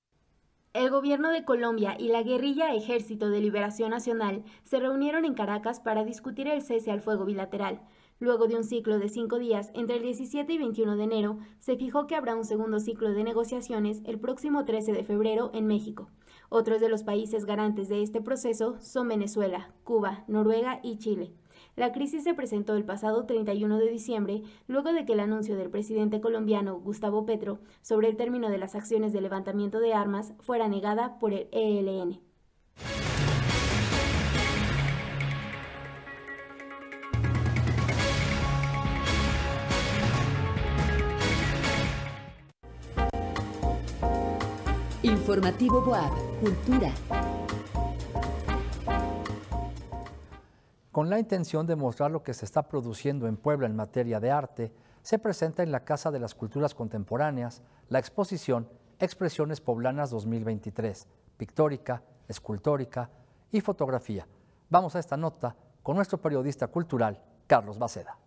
El 0.78 0.90
gobierno 0.90 1.32
de 1.32 1.44
Colombia 1.44 1.96
y 1.98 2.06
la 2.06 2.22
guerrilla 2.22 2.72
Ejército 2.72 3.30
de 3.30 3.40
Liberación 3.40 3.90
Nacional 3.90 4.44
se 4.62 4.78
reunieron 4.78 5.24
en 5.24 5.34
Caracas 5.34 5.80
para 5.80 6.04
discutir 6.04 6.46
el 6.46 6.62
cese 6.62 6.92
al 6.92 7.00
fuego 7.00 7.24
bilateral. 7.24 7.80
Luego 8.20 8.46
de 8.46 8.54
un 8.54 8.62
ciclo 8.62 9.00
de 9.00 9.08
cinco 9.08 9.40
días 9.40 9.72
entre 9.74 9.96
el 9.96 10.02
17 10.02 10.52
y 10.52 10.56
21 10.56 10.96
de 10.96 11.02
enero, 11.02 11.38
se 11.58 11.76
fijó 11.76 12.06
que 12.06 12.14
habrá 12.14 12.36
un 12.36 12.44
segundo 12.44 12.78
ciclo 12.78 13.10
de 13.10 13.24
negociaciones 13.24 14.02
el 14.04 14.20
próximo 14.20 14.64
13 14.64 14.92
de 14.92 15.02
febrero 15.02 15.50
en 15.52 15.66
México. 15.66 16.10
Otros 16.48 16.80
de 16.80 16.88
los 16.88 17.02
países 17.02 17.44
garantes 17.44 17.88
de 17.88 18.00
este 18.00 18.20
proceso 18.20 18.76
son 18.80 19.08
Venezuela, 19.08 19.74
Cuba, 19.82 20.22
Noruega 20.28 20.78
y 20.84 20.98
Chile. 20.98 21.32
La 21.78 21.92
crisis 21.92 22.24
se 22.24 22.34
presentó 22.34 22.74
el 22.74 22.82
pasado 22.84 23.24
31 23.24 23.78
de 23.78 23.88
diciembre, 23.88 24.42
luego 24.66 24.92
de 24.92 25.04
que 25.04 25.12
el 25.12 25.20
anuncio 25.20 25.56
del 25.56 25.70
presidente 25.70 26.20
colombiano 26.20 26.80
Gustavo 26.80 27.24
Petro 27.24 27.60
sobre 27.82 28.08
el 28.08 28.16
término 28.16 28.50
de 28.50 28.58
las 28.58 28.74
acciones 28.74 29.12
de 29.12 29.20
levantamiento 29.20 29.78
de 29.78 29.94
armas 29.94 30.32
fuera 30.40 30.66
negada 30.66 31.20
por 31.20 31.32
el 31.32 31.46
ELN. 31.52 32.18
Informativo 45.04 45.80
Boab, 45.82 46.10
Cultura. 46.40 46.92
Con 50.98 51.10
la 51.10 51.20
intención 51.20 51.64
de 51.64 51.76
mostrar 51.76 52.10
lo 52.10 52.24
que 52.24 52.34
se 52.34 52.44
está 52.44 52.66
produciendo 52.66 53.28
en 53.28 53.36
Puebla 53.36 53.68
en 53.68 53.76
materia 53.76 54.18
de 54.18 54.32
arte, 54.32 54.72
se 55.00 55.20
presenta 55.20 55.62
en 55.62 55.70
la 55.70 55.84
Casa 55.84 56.10
de 56.10 56.18
las 56.18 56.34
Culturas 56.34 56.74
Contemporáneas 56.74 57.62
la 57.88 58.00
exposición 58.00 58.68
Expresiones 58.98 59.60
Poblanas 59.60 60.10
2023, 60.10 61.06
pictórica, 61.36 62.02
escultórica 62.26 63.10
y 63.52 63.60
fotografía. 63.60 64.26
Vamos 64.70 64.96
a 64.96 64.98
esta 64.98 65.16
nota 65.16 65.54
con 65.84 65.94
nuestro 65.94 66.20
periodista 66.20 66.66
cultural, 66.66 67.22
Carlos 67.46 67.78
Baceda. 67.78 68.18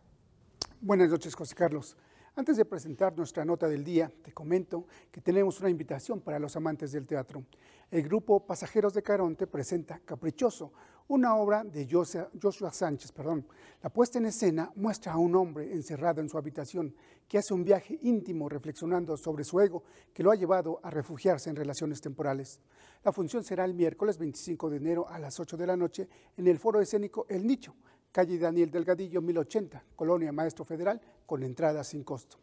Buenas 0.80 1.10
noches, 1.10 1.36
José 1.36 1.54
Carlos. 1.54 1.98
Antes 2.34 2.56
de 2.56 2.64
presentar 2.64 3.18
nuestra 3.18 3.44
nota 3.44 3.68
del 3.68 3.84
día, 3.84 4.10
te 4.24 4.32
comento 4.32 4.88
que 5.12 5.20
tenemos 5.20 5.60
una 5.60 5.70
invitación 5.70 6.22
para 6.22 6.40
los 6.40 6.56
amantes 6.56 6.94
del 6.94 7.06
teatro. 7.06 7.44
El 7.92 8.04
grupo 8.04 8.46
Pasajeros 8.46 8.94
de 8.94 9.04
Caronte 9.04 9.48
presenta 9.48 10.00
Caprichoso, 10.00 10.72
una 11.08 11.36
obra 11.36 11.64
de 11.64 11.88
Joshua 11.90 12.72
Sánchez. 12.72 13.12
Perdón. 13.12 13.46
La 13.82 13.90
puesta 13.90 14.20
en 14.20 14.28
escena 14.28 14.72
muestra 14.76 15.14
a 15.14 15.18
un 15.18 15.36
hombre 15.36 15.74
encerrado 15.74 16.22
en 16.22 16.30
su 16.30 16.38
habitación 16.38 16.96
que 17.28 17.38
hace 17.38 17.54
un 17.54 17.64
viaje 17.64 17.98
íntimo 18.02 18.48
reflexionando 18.48 19.18
sobre 19.18 19.44
su 19.44 19.60
ego 19.60 19.84
que 20.14 20.24
lo 20.24 20.32
ha 20.32 20.36
llevado 20.36 20.80
a 20.84 20.90
refugiarse 20.90 21.50
en 21.50 21.56
relaciones 21.56 22.02
temporales. 22.02 22.60
La 23.04 23.12
función 23.12 23.44
será 23.44 23.66
el 23.66 23.74
miércoles 23.74 24.18
25 24.18 24.70
de 24.70 24.78
enero 24.78 25.08
a 25.10 25.18
las 25.18 25.40
8 25.40 25.58
de 25.58 25.68
la 25.68 25.76
noche 25.76 26.08
en 26.38 26.48
el 26.48 26.60
foro 26.60 26.80
escénico 26.80 27.26
El 27.30 27.48
Nicho, 27.48 27.74
calle 28.12 28.38
Daniel 28.38 28.70
Delgadillo 28.70 29.22
1080, 29.22 29.84
Colonia 29.96 30.32
Maestro 30.32 30.66
Federal, 30.66 31.02
con 31.26 31.42
entrada 31.44 31.84
sin 31.84 32.04
costo. 32.04 32.38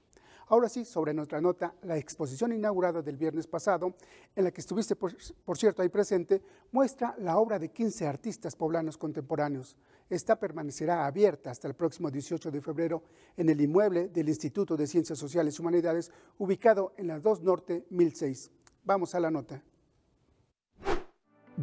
Ahora 0.51 0.69
sí, 0.71 0.87
sobre 0.87 1.13
nuestra 1.13 1.43
nota, 1.43 1.75
la 1.83 1.99
exposición 1.99 2.53
inaugurada 2.53 3.03
del 3.03 3.19
viernes 3.19 3.47
pasado, 3.47 3.95
en 4.35 4.45
la 4.45 4.51
que 4.51 4.63
estuviste, 4.63 4.97
por, 4.97 5.59
cierto, 5.59 5.83
ahí 5.83 5.91
presente, 5.91 6.43
muestra 6.73 7.15
la 7.19 7.37
obra 7.37 7.59
de 7.59 7.71
15 7.71 8.07
artistas 8.07 8.57
poblanos 8.57 8.97
contemporáneos. 8.97 9.77
Esta 10.09 10.37
permanecerá 10.37 11.05
abierta 11.05 11.51
hasta 11.51 11.69
el 11.69 11.75
próximo 11.75 12.11
18 12.11 12.51
de 12.51 12.63
febrero 12.63 13.03
en 13.37 13.51
el 13.51 13.61
inmueble 13.61 14.09
del 14.09 14.31
Instituto 14.31 14.75
de 14.75 14.87
Ciencias 14.87 15.19
Sociales 15.19 15.59
y 15.59 15.61
Humanidades, 15.61 16.11
ubicado 16.39 16.95
en 16.97 17.09
la 17.09 17.21
2 17.21 17.43
Norte 17.43 17.85
1006. 17.91 18.51
Vamos 18.85 19.15
a 19.15 19.21
la 19.21 19.31
nota. 19.31 19.63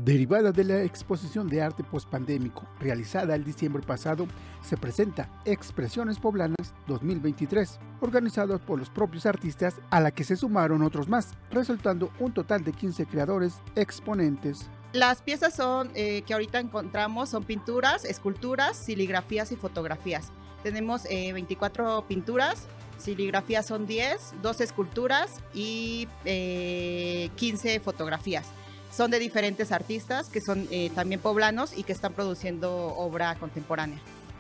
Derivada 0.04 0.52
de 0.52 0.66
la 0.66 0.84
exposición 0.84 1.48
de 1.48 1.62
arte 1.62 1.82
pospandémico 1.82 2.68
realizada 2.82 3.34
el 3.34 3.46
diciembre 3.46 3.82
pasado, 3.82 4.28
se 4.62 4.76
presenta 4.76 5.30
Expresiones 5.46 6.20
Poblanas 6.20 6.74
2023, 6.88 7.80
organizado 8.02 8.60
por 8.60 8.78
los 8.78 8.90
propios 8.90 9.26
artistas, 9.26 9.76
a 9.92 10.02
la 10.02 10.12
que 10.12 10.26
se 10.26 10.36
sumaron 10.36 10.82
otros 10.82 11.08
más, 11.08 11.32
resultando 11.50 12.12
un 12.20 12.34
total 12.34 12.66
de 12.66 12.74
15 12.74 13.06
creadores 13.06 13.62
exponentes. 13.78 14.70
Las 14.92 15.22
piezas 15.22 15.56
son 15.56 15.90
eh, 15.96 16.24
que 16.24 16.34
ahorita 16.34 16.60
encontramos 16.60 17.30
son 17.30 17.46
pinturas, 17.46 18.04
esculturas, 18.04 18.76
siligrafías 18.76 19.54
y 19.54 19.56
fotografías. 19.56 20.34
Tenemos 20.62 21.06
eh, 21.06 21.32
24 21.32 22.06
pinturas, 22.06 22.68
siligrafías 22.98 23.66
son 23.66 23.86
10, 23.86 24.34
2 24.42 24.60
esculturas 24.60 25.42
y 25.54 26.10
eh, 26.26 27.30
15 27.38 27.80
fotografías 27.80 28.52
son 28.96 29.12
de 29.12 29.20
diferentes 29.20 29.74
artistas 29.74 30.30
que 30.30 30.40
son 30.40 30.68
eh, 30.72 30.90
también 30.96 31.20
poblanos 31.20 31.78
y 31.78 31.84
que 31.84 31.92
están 31.92 32.14
produciendo 32.14 32.74
obra 32.96 33.36
contemporánea. 33.36 34.00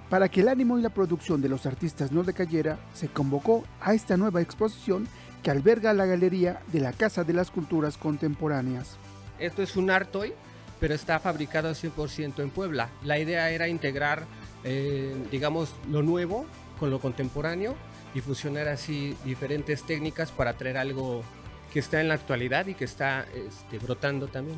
Para 0.09 0.29
que 0.29 0.41
el 0.41 0.47
ánimo 0.47 0.79
y 0.79 0.81
la 0.81 0.91
producción 0.91 1.41
de 1.41 1.49
los 1.49 1.65
artistas 1.65 2.11
no 2.11 2.23
decayera, 2.23 2.79
se 2.93 3.09
convocó 3.09 3.65
a 3.81 3.93
esta 3.93 4.15
nueva 4.15 4.41
exposición 4.41 5.07
que 5.43 5.51
alberga 5.51 5.93
la 5.93 6.05
galería 6.05 6.61
de 6.71 6.79
la 6.79 6.93
Casa 6.93 7.23
de 7.23 7.33
las 7.33 7.51
Culturas 7.51 7.97
Contemporáneas. 7.97 8.95
Esto 9.39 9.61
es 9.61 9.75
un 9.75 9.89
Artoy, 9.89 10.33
pero 10.79 10.93
está 10.93 11.19
fabricado 11.19 11.71
100% 11.71 12.41
en 12.41 12.49
Puebla. 12.49 12.89
La 13.03 13.19
idea 13.19 13.49
era 13.49 13.67
integrar, 13.67 14.25
eh, 14.63 15.13
digamos, 15.31 15.73
lo 15.91 16.01
nuevo 16.01 16.45
con 16.79 16.91
lo 16.91 16.99
contemporáneo 16.99 17.75
y 18.13 18.21
fusionar 18.21 18.69
así 18.69 19.17
diferentes 19.25 19.83
técnicas 19.83 20.31
para 20.31 20.53
traer 20.53 20.77
algo 20.77 21.23
que 21.75 21.81
está 21.81 21.99
en 21.99 22.07
la 22.07 22.13
actualidad 22.13 22.67
y 22.67 22.73
que 22.73 22.85
está 22.85 23.25
este, 23.35 23.79
brotando 23.79 24.29
también. 24.29 24.57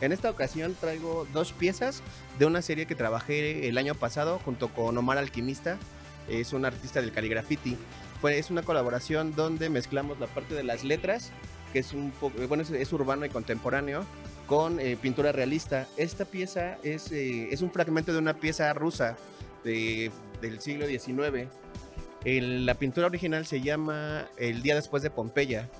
En 0.00 0.10
esta 0.10 0.28
ocasión 0.28 0.74
traigo 0.74 1.24
dos 1.32 1.52
piezas 1.52 2.02
de 2.40 2.46
una 2.46 2.62
serie 2.62 2.86
que 2.86 2.96
trabajé 2.96 3.68
el 3.68 3.78
año 3.78 3.94
pasado 3.94 4.40
junto 4.44 4.74
con 4.74 4.98
Omar 4.98 5.18
Alquimista, 5.18 5.78
es 6.28 6.52
un 6.52 6.64
artista 6.64 7.00
del 7.00 7.12
caligrafiti. 7.12 7.76
Es 8.24 8.50
una 8.50 8.62
colaboración 8.62 9.36
donde 9.36 9.70
mezclamos 9.70 10.18
la 10.18 10.26
parte 10.26 10.56
de 10.56 10.64
las 10.64 10.82
letras, 10.82 11.30
que 11.72 11.78
es 11.78 12.92
urbano 12.92 13.24
y 13.24 13.28
contemporáneo, 13.28 14.04
con 14.48 14.80
eh, 14.80 14.98
pintura 15.00 15.30
realista. 15.30 15.86
Esta 15.96 16.24
pieza 16.24 16.76
es, 16.82 17.12
eh, 17.12 17.50
es 17.52 17.62
un 17.62 17.70
fragmento 17.70 18.12
de 18.12 18.18
una 18.18 18.34
pieza 18.34 18.72
rusa 18.72 19.16
de, 19.62 20.10
del 20.40 20.60
siglo 20.60 20.88
XIX. 20.88 21.48
El, 22.24 22.66
la 22.66 22.74
pintura 22.74 23.06
original 23.06 23.46
se 23.46 23.60
llama 23.60 24.26
El 24.36 24.62
día 24.62 24.74
después 24.74 25.04
de 25.04 25.10
Pompeya. 25.10 25.70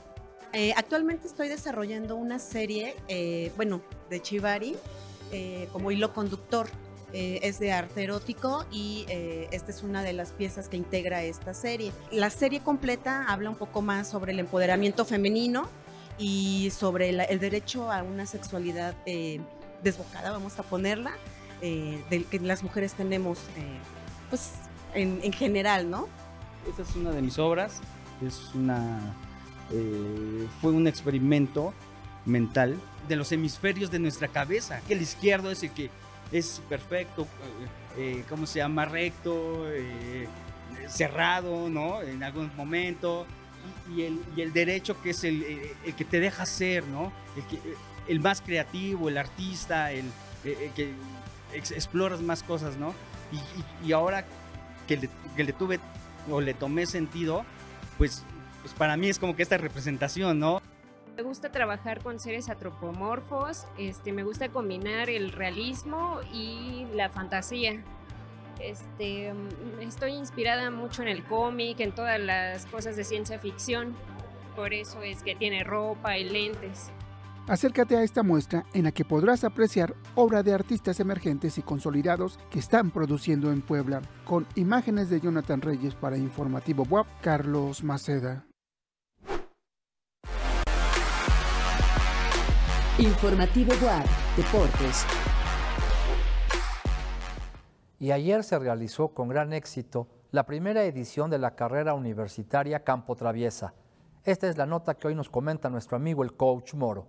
Eh, 0.58 0.72
actualmente 0.74 1.26
estoy 1.26 1.48
desarrollando 1.48 2.16
una 2.16 2.38
serie, 2.38 2.96
eh, 3.08 3.52
bueno, 3.56 3.82
de 4.08 4.22
Chivari 4.22 4.74
eh, 5.30 5.68
como 5.70 5.90
hilo 5.90 6.14
conductor. 6.14 6.66
es 7.12 7.58
de 7.58 7.72
arte 7.72 8.04
erótico 8.04 8.66
y 8.70 9.06
esta 9.50 9.70
es 9.70 9.82
una 9.82 10.02
de 10.02 10.12
las 10.12 10.32
piezas 10.32 10.68
que 10.68 10.76
integra 10.76 11.22
esta 11.22 11.54
serie. 11.54 11.90
La 12.10 12.28
serie 12.28 12.60
completa 12.60 13.24
habla 13.28 13.48
un 13.48 13.56
poco 13.56 13.80
más 13.80 14.08
sobre 14.08 14.32
el 14.32 14.38
empoderamiento 14.38 15.06
femenino 15.06 15.66
y 16.18 16.70
sobre 16.72 17.08
el 17.10 17.38
derecho 17.38 17.90
a 17.90 18.02
una 18.02 18.26
sexualidad 18.26 18.94
desbocada, 19.82 20.30
vamos 20.30 20.58
a 20.58 20.62
ponerla, 20.62 21.12
del 21.62 22.26
que 22.26 22.38
las 22.40 22.62
mujeres 22.62 22.92
tenemos, 22.92 23.38
pues, 24.28 24.52
en, 24.92 25.20
en 25.22 25.32
general, 25.32 25.88
¿no? 25.88 26.08
Esta 26.68 26.82
es 26.82 26.96
una 26.96 27.12
de 27.12 27.22
mis 27.22 27.38
obras, 27.38 27.80
es 28.20 28.54
una 28.54 29.00
eh, 29.72 30.46
fue 30.60 30.72
un 30.72 30.86
experimento 30.86 31.74
mental 32.24 32.76
de 33.08 33.16
los 33.16 33.32
hemisferios 33.32 33.90
de 33.90 33.98
nuestra 33.98 34.28
cabeza. 34.28 34.80
El 34.88 35.00
izquierdo 35.00 35.50
es 35.50 35.62
el 35.62 35.70
que 35.70 35.90
es 36.32 36.60
perfecto, 36.68 37.22
eh, 37.96 38.18
eh 38.18 38.24
¿cómo 38.28 38.46
se 38.46 38.58
llama? 38.58 38.84
Recto, 38.84 39.64
eh, 39.70 40.28
cerrado, 40.88 41.68
¿no? 41.68 42.02
En 42.02 42.22
algún 42.22 42.50
momento. 42.56 43.26
Y, 43.96 44.02
el, 44.02 44.52
derecho 44.52 45.00
que 45.02 45.10
es 45.10 45.24
el, 45.24 45.44
que 45.96 46.04
te 46.04 46.20
deja 46.20 46.46
ser, 46.46 46.86
¿no? 46.86 47.12
El, 47.36 47.44
que, 47.46 48.18
más 48.20 48.40
creativo, 48.40 49.08
el 49.08 49.18
artista, 49.18 49.90
el, 49.90 50.04
que 50.44 50.94
exploras 51.52 52.20
más 52.20 52.44
cosas, 52.44 52.76
¿no? 52.76 52.94
Y, 53.84 53.92
ahora 53.92 54.24
que 54.86 55.08
que 55.34 55.44
le 55.44 55.52
tuve 55.52 55.80
o 56.30 56.40
le 56.40 56.54
tomé 56.54 56.86
sentido, 56.86 57.44
pues 57.98 58.24
pues 58.66 58.76
para 58.76 58.96
mí 58.96 59.08
es 59.08 59.20
como 59.20 59.36
que 59.36 59.44
esta 59.44 59.58
representación, 59.58 60.40
¿no? 60.40 60.60
Me 61.16 61.22
gusta 61.22 61.52
trabajar 61.52 62.02
con 62.02 62.18
seres 62.18 62.48
antropomorfos, 62.48 63.64
este, 63.78 64.12
me 64.12 64.24
gusta 64.24 64.48
combinar 64.48 65.08
el 65.08 65.30
realismo 65.30 66.18
y 66.32 66.84
la 66.92 67.08
fantasía. 67.08 67.80
Este, 68.58 69.32
estoy 69.80 70.14
inspirada 70.14 70.72
mucho 70.72 71.02
en 71.02 71.08
el 71.08 71.22
cómic, 71.22 71.78
en 71.78 71.92
todas 71.92 72.18
las 72.18 72.66
cosas 72.66 72.96
de 72.96 73.04
ciencia 73.04 73.38
ficción, 73.38 73.94
por 74.56 74.74
eso 74.74 75.00
es 75.00 75.22
que 75.22 75.36
tiene 75.36 75.62
ropa 75.62 76.18
y 76.18 76.24
lentes. 76.24 76.90
Acércate 77.46 77.96
a 77.96 78.02
esta 78.02 78.24
muestra 78.24 78.64
en 78.74 78.82
la 78.82 78.90
que 78.90 79.04
podrás 79.04 79.44
apreciar 79.44 79.94
obra 80.16 80.42
de 80.42 80.54
artistas 80.54 80.98
emergentes 80.98 81.56
y 81.56 81.62
consolidados 81.62 82.40
que 82.50 82.58
están 82.58 82.90
produciendo 82.90 83.52
en 83.52 83.62
Puebla, 83.62 84.02
con 84.24 84.44
imágenes 84.56 85.08
de 85.08 85.20
Jonathan 85.20 85.60
Reyes 85.60 85.94
para 85.94 86.18
Informativo 86.18 86.82
Web, 86.82 87.06
Carlos 87.22 87.84
Maceda. 87.84 88.44
Informativo 92.98 93.72
WAP, 93.84 94.06
Deportes. 94.38 95.04
Y 98.00 98.10
ayer 98.10 98.42
se 98.42 98.58
realizó 98.58 99.08
con 99.08 99.28
gran 99.28 99.52
éxito 99.52 100.08
la 100.30 100.46
primera 100.46 100.82
edición 100.82 101.28
de 101.28 101.38
la 101.38 101.54
carrera 101.54 101.92
universitaria 101.92 102.84
Campo 102.84 103.14
Traviesa. 103.14 103.74
Esta 104.24 104.48
es 104.48 104.56
la 104.56 104.64
nota 104.64 104.94
que 104.94 105.08
hoy 105.08 105.14
nos 105.14 105.28
comenta 105.28 105.68
nuestro 105.68 105.98
amigo 105.98 106.22
el 106.22 106.32
coach 106.38 106.72
Moro. 106.72 107.06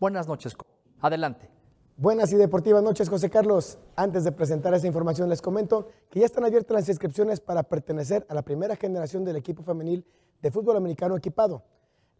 Buenas 0.00 0.26
noches, 0.26 0.56
adelante. 1.00 1.48
Buenas 1.96 2.32
y 2.32 2.36
deportivas 2.36 2.82
noches, 2.82 3.08
José 3.08 3.30
Carlos. 3.30 3.78
Antes 3.94 4.24
de 4.24 4.32
presentar 4.32 4.74
esta 4.74 4.88
información, 4.88 5.28
les 5.28 5.40
comento 5.40 5.90
que 6.10 6.18
ya 6.18 6.26
están 6.26 6.44
abiertas 6.44 6.74
las 6.74 6.88
inscripciones 6.88 7.38
para 7.38 7.62
pertenecer 7.62 8.26
a 8.28 8.34
la 8.34 8.42
primera 8.42 8.74
generación 8.74 9.24
del 9.24 9.36
equipo 9.36 9.62
femenil 9.62 10.04
de 10.42 10.50
fútbol 10.50 10.76
americano 10.76 11.16
equipado. 11.16 11.62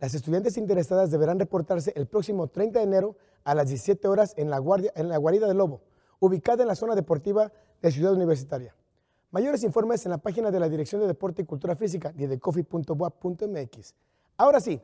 Las 0.01 0.15
estudiantes 0.15 0.57
interesadas 0.57 1.11
deberán 1.11 1.39
reportarse 1.39 1.93
el 1.95 2.07
próximo 2.07 2.49
30 2.49 2.79
de 2.79 2.85
enero 2.87 3.17
a 3.45 3.55
las 3.55 3.69
17 3.69 4.09
horas 4.09 4.33
en 4.39 4.49
la, 4.49 4.59
guardia, 4.59 4.91
en 4.97 5.11
la 5.11 5.19
guarida 5.19 5.47
del 5.47 5.59
Lobo, 5.59 5.83
ubicada 6.21 6.63
en 6.63 6.69
la 6.69 6.75
zona 6.75 6.95
deportiva 6.95 7.53
de 7.83 7.93
Ciudad 7.93 8.15
Universitaria. 8.15 8.75
Mayores 9.31 9.63
informes 9.63 10.05
en 10.07 10.11
la 10.11 10.19
página 10.19 10.51
de 10.51 10.59
la 10.59 10.71
Dirección 10.71 11.03
de 11.03 11.07
Deporte 11.07 11.43
y 11.43 11.45
Cultura 11.45 11.77
Física, 11.77 12.13
didecofi.boa.mx. 12.13 13.95
Ahora 14.39 14.61
sí, 14.61 14.81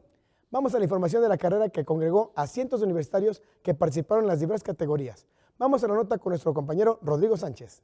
vamos 0.50 0.74
a 0.74 0.78
la 0.78 0.84
información 0.84 1.22
de 1.22 1.30
la 1.30 1.38
carrera 1.38 1.70
que 1.70 1.84
congregó 1.84 2.32
a 2.36 2.46
cientos 2.46 2.80
de 2.80 2.84
universitarios 2.84 3.40
que 3.62 3.72
participaron 3.72 4.24
en 4.24 4.28
las 4.28 4.40
diversas 4.40 4.64
categorías. 4.64 5.26
Vamos 5.58 5.82
a 5.82 5.88
la 5.88 5.94
nota 5.94 6.18
con 6.18 6.30
nuestro 6.30 6.52
compañero 6.52 6.98
Rodrigo 7.00 7.38
Sánchez. 7.38 7.82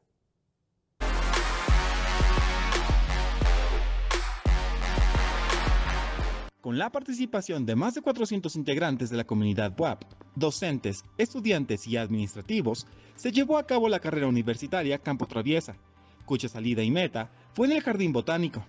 Con 6.62 6.78
la 6.78 6.90
participación 6.90 7.66
de 7.66 7.74
más 7.74 7.94
de 7.94 8.02
400 8.02 8.54
integrantes 8.54 9.10
de 9.10 9.16
la 9.16 9.24
comunidad 9.24 9.74
WAP, 9.76 10.04
docentes, 10.36 11.04
estudiantes 11.18 11.88
y 11.88 11.96
administrativos, 11.96 12.86
se 13.16 13.32
llevó 13.32 13.58
a 13.58 13.66
cabo 13.66 13.88
la 13.88 13.98
carrera 13.98 14.28
universitaria 14.28 14.98
Campo 14.98 15.26
Traviesa, 15.26 15.76
cuya 16.24 16.48
salida 16.48 16.84
y 16.84 16.90
meta 16.92 17.32
fue 17.52 17.66
en 17.66 17.72
el 17.72 17.82
Jardín 17.82 18.12
Botánico. 18.12 18.64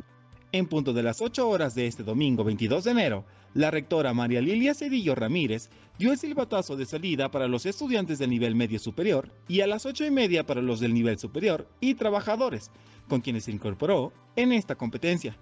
En 0.51 0.65
punto 0.65 0.91
de 0.91 1.03
las 1.03 1.21
8 1.21 1.47
horas 1.47 1.75
de 1.75 1.85
este 1.85 2.01
domingo 2.01 2.43
22 2.43 2.83
de 2.83 2.91
enero, 2.91 3.25
la 3.53 3.69
rectora 3.69 4.11
María 4.15 4.41
Lilia 4.41 4.73
Cedillo 4.73 5.13
Ramírez 5.13 5.69
dio 5.99 6.11
el 6.11 6.17
silbatazo 6.17 6.75
de 6.75 6.87
salida 6.87 7.29
para 7.29 7.47
los 7.47 7.67
estudiantes 7.67 8.17
del 8.17 8.31
nivel 8.31 8.55
medio 8.55 8.79
superior 8.79 9.29
y 9.47 9.61
a 9.61 9.67
las 9.67 9.85
8 9.85 10.05
y 10.05 10.11
media 10.11 10.47
para 10.47 10.63
los 10.63 10.79
del 10.79 10.95
nivel 10.95 11.19
superior 11.19 11.67
y 11.79 11.93
trabajadores, 11.93 12.71
con 13.07 13.21
quienes 13.21 13.43
se 13.43 13.51
incorporó 13.51 14.11
en 14.35 14.51
esta 14.51 14.73
competencia. 14.73 15.37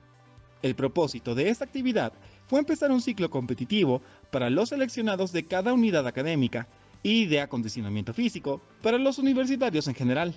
El 0.62 0.76
propósito 0.76 1.34
de 1.34 1.50
esta 1.50 1.66
actividad 1.66 2.14
fue 2.52 2.60
empezar 2.60 2.92
un 2.92 3.00
ciclo 3.00 3.30
competitivo 3.30 4.02
para 4.30 4.50
los 4.50 4.68
seleccionados 4.68 5.32
de 5.32 5.46
cada 5.46 5.72
unidad 5.72 6.06
académica 6.06 6.68
y 7.02 7.26
de 7.28 7.40
acondicionamiento 7.40 8.14
físico 8.14 8.62
para 8.82 8.98
los 8.98 9.20
universitarios 9.20 9.88
en 9.88 9.96
general. 9.96 10.36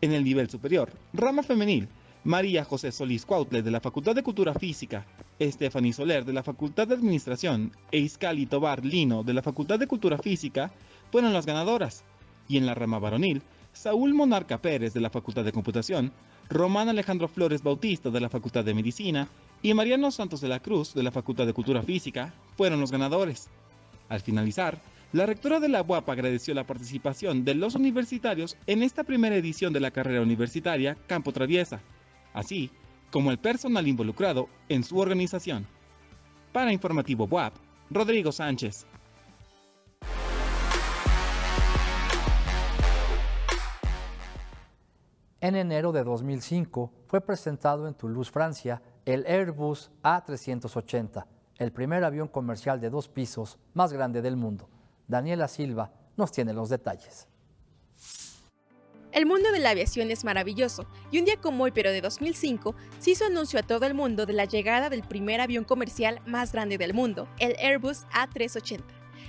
En 0.00 0.10
el 0.10 0.24
nivel 0.24 0.50
superior, 0.50 0.90
rama 1.12 1.44
femenil, 1.44 1.86
María 2.24 2.64
José 2.64 2.90
Solís 2.90 3.24
Cuautle 3.24 3.62
de 3.62 3.70
la 3.70 3.78
Facultad 3.78 4.16
de 4.16 4.24
Cultura 4.24 4.52
Física, 4.52 5.06
Stephanie 5.40 5.92
Soler 5.92 6.24
de 6.24 6.32
la 6.32 6.42
Facultad 6.42 6.88
de 6.88 6.94
Administración 6.94 7.70
e 7.92 7.98
Iscali 7.98 8.46
Tobar 8.46 8.84
Lino 8.84 9.22
de 9.22 9.34
la 9.34 9.42
Facultad 9.42 9.78
de 9.78 9.86
Cultura 9.86 10.18
Física 10.18 10.72
fueron 11.12 11.32
las 11.32 11.46
ganadoras. 11.46 12.02
Y 12.48 12.56
en 12.56 12.66
la 12.66 12.74
rama 12.74 12.98
varonil, 12.98 13.42
Saúl 13.72 14.12
Monarca 14.12 14.58
Pérez 14.58 14.92
de 14.92 15.00
la 15.00 15.10
Facultad 15.10 15.44
de 15.44 15.52
Computación, 15.52 16.10
Román 16.50 16.88
Alejandro 16.88 17.28
Flores 17.28 17.62
Bautista 17.62 18.10
de 18.10 18.20
la 18.20 18.28
Facultad 18.28 18.64
de 18.64 18.74
Medicina 18.74 19.28
y 19.62 19.74
Mariano 19.74 20.10
Santos 20.10 20.40
de 20.40 20.48
la 20.48 20.60
Cruz 20.60 20.94
de 20.94 21.02
la 21.02 21.10
Facultad 21.10 21.46
de 21.46 21.52
Cultura 21.52 21.82
Física 21.82 22.32
fueron 22.56 22.80
los 22.80 22.92
ganadores. 22.92 23.48
Al 24.08 24.20
finalizar, 24.20 24.80
La 25.10 25.24
rectora 25.24 25.58
de 25.58 25.70
la 25.70 25.80
UAP 25.80 26.06
agradeció 26.10 26.52
la 26.52 26.66
participación 26.66 27.42
de 27.42 27.54
los 27.54 27.74
universitarios 27.74 28.58
en 28.66 28.82
esta 28.82 29.04
primera 29.04 29.36
edición 29.36 29.72
de 29.72 29.80
la 29.80 29.90
carrera 29.90 30.20
universitaria 30.20 30.98
Campo 31.06 31.32
Traviesa, 31.32 31.80
así 32.34 32.70
como 33.10 33.30
el 33.30 33.38
personal 33.38 33.88
involucrado 33.88 34.50
en 34.68 34.84
su 34.84 34.98
organización. 34.98 35.66
Para 36.52 36.74
Informativo 36.74 37.24
WAP, 37.24 37.54
Rodrigo 37.88 38.32
Sánchez. 38.32 38.84
En 45.40 45.54
enero 45.56 45.92
de 45.92 46.04
2005 46.04 46.92
fue 47.06 47.22
presentado 47.22 47.88
en 47.88 47.94
Toulouse, 47.94 48.30
Francia, 48.30 48.82
el 49.08 49.24
Airbus 49.26 49.90
A380, 50.02 51.24
el 51.56 51.72
primer 51.72 52.04
avión 52.04 52.28
comercial 52.28 52.78
de 52.78 52.90
dos 52.90 53.08
pisos 53.08 53.58
más 53.72 53.90
grande 53.90 54.20
del 54.20 54.36
mundo. 54.36 54.68
Daniela 55.06 55.48
Silva 55.48 55.90
nos 56.18 56.30
tiene 56.30 56.52
los 56.52 56.68
detalles. 56.68 57.26
El 59.12 59.24
mundo 59.24 59.50
de 59.50 59.60
la 59.60 59.70
aviación 59.70 60.10
es 60.10 60.24
maravilloso, 60.24 60.86
y 61.10 61.20
un 61.20 61.24
día 61.24 61.40
como 61.40 61.64
hoy, 61.64 61.70
pero 61.70 61.90
de 61.90 62.02
2005, 62.02 62.74
se 62.98 63.12
hizo 63.12 63.24
anuncio 63.24 63.58
a 63.58 63.62
todo 63.62 63.86
el 63.86 63.94
mundo 63.94 64.26
de 64.26 64.34
la 64.34 64.44
llegada 64.44 64.90
del 64.90 65.02
primer 65.02 65.40
avión 65.40 65.64
comercial 65.64 66.20
más 66.26 66.52
grande 66.52 66.76
del 66.76 66.92
mundo, 66.92 67.28
el 67.38 67.56
Airbus 67.56 68.04
A380. 68.08 68.82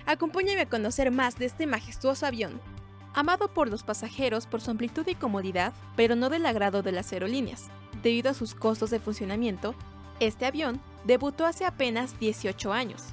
Acompáñame 0.06 0.60
a 0.60 0.70
conocer 0.70 1.10
más 1.10 1.38
de 1.38 1.46
este 1.46 1.68
majestuoso 1.68 2.26
avión, 2.26 2.60
amado 3.14 3.54
por 3.54 3.70
los 3.70 3.84
pasajeros 3.84 4.46
por 4.46 4.60
su 4.60 4.72
amplitud 4.72 5.08
y 5.08 5.16
comodidad, 5.16 5.72
pero 5.96 6.18
no 6.18 6.30
del 6.30 6.46
agrado 6.46 6.84
de 6.84 6.92
las 6.92 7.14
aerolíneas. 7.14 7.70
Debido 8.02 8.32
a 8.32 8.34
sus 8.34 8.56
costos 8.56 8.90
de 8.90 9.00
funcionamiento, 9.00 9.76
este 10.20 10.46
avión 10.46 10.82
debutó 11.06 11.46
hace 11.46 11.66
apenas 11.66 12.20
18 12.20 12.74
años. 12.74 13.04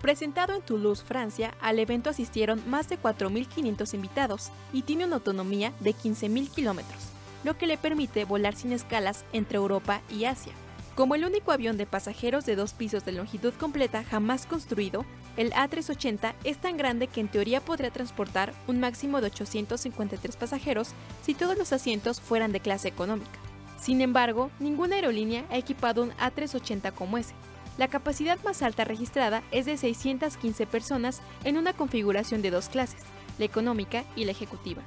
Presentado 0.00 0.54
en 0.54 0.62
Toulouse, 0.62 1.02
Francia, 1.02 1.54
al 1.60 1.78
evento 1.78 2.10
asistieron 2.10 2.62
más 2.68 2.88
de 2.88 3.00
4.500 3.00 3.94
invitados 3.94 4.50
y 4.72 4.82
tiene 4.82 5.06
una 5.06 5.16
autonomía 5.16 5.72
de 5.80 5.94
15.000 5.94 6.50
kilómetros, 6.50 7.04
lo 7.42 7.56
que 7.56 7.66
le 7.66 7.78
permite 7.78 8.24
volar 8.24 8.54
sin 8.54 8.72
escalas 8.72 9.24
entre 9.32 9.56
Europa 9.56 10.02
y 10.10 10.26
Asia. 10.26 10.52
Como 10.94 11.16
el 11.16 11.24
único 11.24 11.50
avión 11.50 11.76
de 11.76 11.86
pasajeros 11.86 12.46
de 12.46 12.54
dos 12.54 12.72
pisos 12.72 13.04
de 13.04 13.12
longitud 13.12 13.52
completa 13.54 14.04
jamás 14.04 14.46
construido, 14.46 15.04
el 15.36 15.52
A380 15.52 16.34
es 16.44 16.58
tan 16.58 16.76
grande 16.76 17.08
que 17.08 17.20
en 17.20 17.28
teoría 17.28 17.60
podría 17.60 17.90
transportar 17.90 18.54
un 18.68 18.78
máximo 18.78 19.20
de 19.20 19.26
853 19.26 20.36
pasajeros 20.36 20.90
si 21.22 21.34
todos 21.34 21.58
los 21.58 21.72
asientos 21.72 22.20
fueran 22.20 22.52
de 22.52 22.60
clase 22.60 22.88
económica. 22.88 23.38
Sin 23.84 24.00
embargo, 24.00 24.50
ninguna 24.60 24.96
aerolínea 24.96 25.44
ha 25.50 25.58
equipado 25.58 26.02
un 26.02 26.12
A380 26.12 26.94
como 26.94 27.18
ese. 27.18 27.34
La 27.76 27.88
capacidad 27.88 28.42
más 28.42 28.62
alta 28.62 28.84
registrada 28.84 29.42
es 29.50 29.66
de 29.66 29.76
615 29.76 30.66
personas 30.66 31.20
en 31.44 31.58
una 31.58 31.74
configuración 31.74 32.40
de 32.40 32.50
dos 32.50 32.70
clases, 32.70 33.02
la 33.38 33.44
económica 33.44 34.04
y 34.16 34.24
la 34.24 34.30
ejecutiva. 34.30 34.80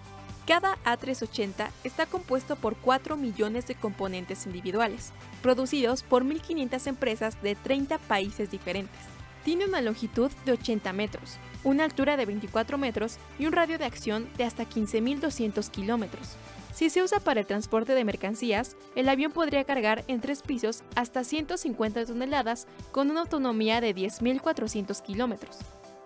Cada 0.48 0.78
A380 0.84 1.70
está 1.84 2.08
compuesto 2.08 2.56
por 2.56 2.76
4 2.76 3.18
millones 3.18 3.68
de 3.68 3.76
componentes 3.76 4.48
individuales, 4.48 5.14
producidos 5.44 6.02
por 6.02 6.24
1.500 6.24 6.88
empresas 6.88 7.40
de 7.44 7.54
30 7.54 8.00
países 8.00 8.50
diferentes. 8.50 9.00
Tiene 9.46 9.66
una 9.66 9.82
longitud 9.82 10.32
de 10.44 10.54
80 10.54 10.92
metros, 10.94 11.38
una 11.64 11.84
altura 11.84 12.18
de 12.18 12.26
24 12.26 12.80
metros 12.80 13.20
y 13.38 13.46
un 13.46 13.54
radio 13.54 13.78
de 13.78 13.86
acción 13.86 14.28
de 14.38 14.46
hasta 14.46 14.64
15.200 14.64 15.70
kilómetros. 15.70 16.36
Si 16.78 16.92
se 16.92 17.02
usa 17.02 17.20
para 17.20 17.40
el 17.40 17.48
transporte 17.48 17.96
de 17.96 18.06
mercancías, 18.06 18.78
el 18.94 19.10
avión 19.10 19.32
podría 19.32 19.64
cargar 19.64 20.04
en 20.08 20.22
tres 20.22 20.44
pisos 20.44 20.84
hasta 20.94 21.24
150 21.24 22.06
toneladas 22.06 22.68
con 22.92 23.10
una 23.10 23.22
autonomía 23.22 23.82
de 23.82 23.96
10.400 23.96 25.02
kilómetros. 25.02 25.58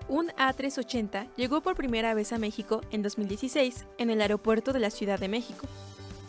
Un 0.08 0.30
A380 0.30 1.28
llegó 1.36 1.60
por 1.60 1.76
primera 1.76 2.14
vez 2.14 2.32
a 2.32 2.38
México 2.38 2.80
en 2.90 3.02
2016 3.02 3.86
en 3.98 4.12
el 4.12 4.22
aeropuerto 4.22 4.72
de 4.72 4.80
la 4.80 4.92
Ciudad 4.92 5.20
de 5.20 5.28
México. 5.28 5.68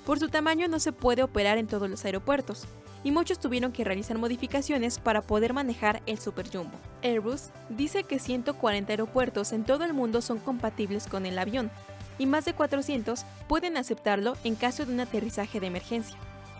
Por 0.04 0.18
su 0.18 0.28
tamaño 0.28 0.66
no 0.66 0.80
se 0.80 0.90
puede 0.90 1.22
operar 1.22 1.56
en 1.56 1.68
todos 1.68 1.88
los 1.88 2.04
aeropuertos, 2.04 2.66
y 3.04 3.10
muchos 3.10 3.38
tuvieron 3.38 3.72
que 3.72 3.84
realizar 3.84 4.18
modificaciones 4.18 4.98
para 4.98 5.22
poder 5.22 5.52
manejar 5.52 6.02
el 6.06 6.18
Super 6.18 6.48
Jumbo. 6.50 6.76
Airbus 7.02 7.50
dice 7.68 8.04
que 8.04 8.18
140 8.18 8.92
aeropuertos 8.92 9.52
en 9.52 9.64
todo 9.64 9.84
el 9.84 9.92
mundo 9.92 10.20
son 10.20 10.38
compatibles 10.38 11.06
con 11.06 11.26
el 11.26 11.38
avión, 11.38 11.70
y 12.18 12.26
más 12.26 12.44
de 12.44 12.54
400 12.54 13.24
pueden 13.48 13.76
aceptarlo 13.76 14.36
en 14.44 14.54
caso 14.54 14.84
de 14.84 14.92
un 14.92 15.00
aterrizaje 15.00 15.60
de 15.60 15.66
emergencia. 15.66 16.16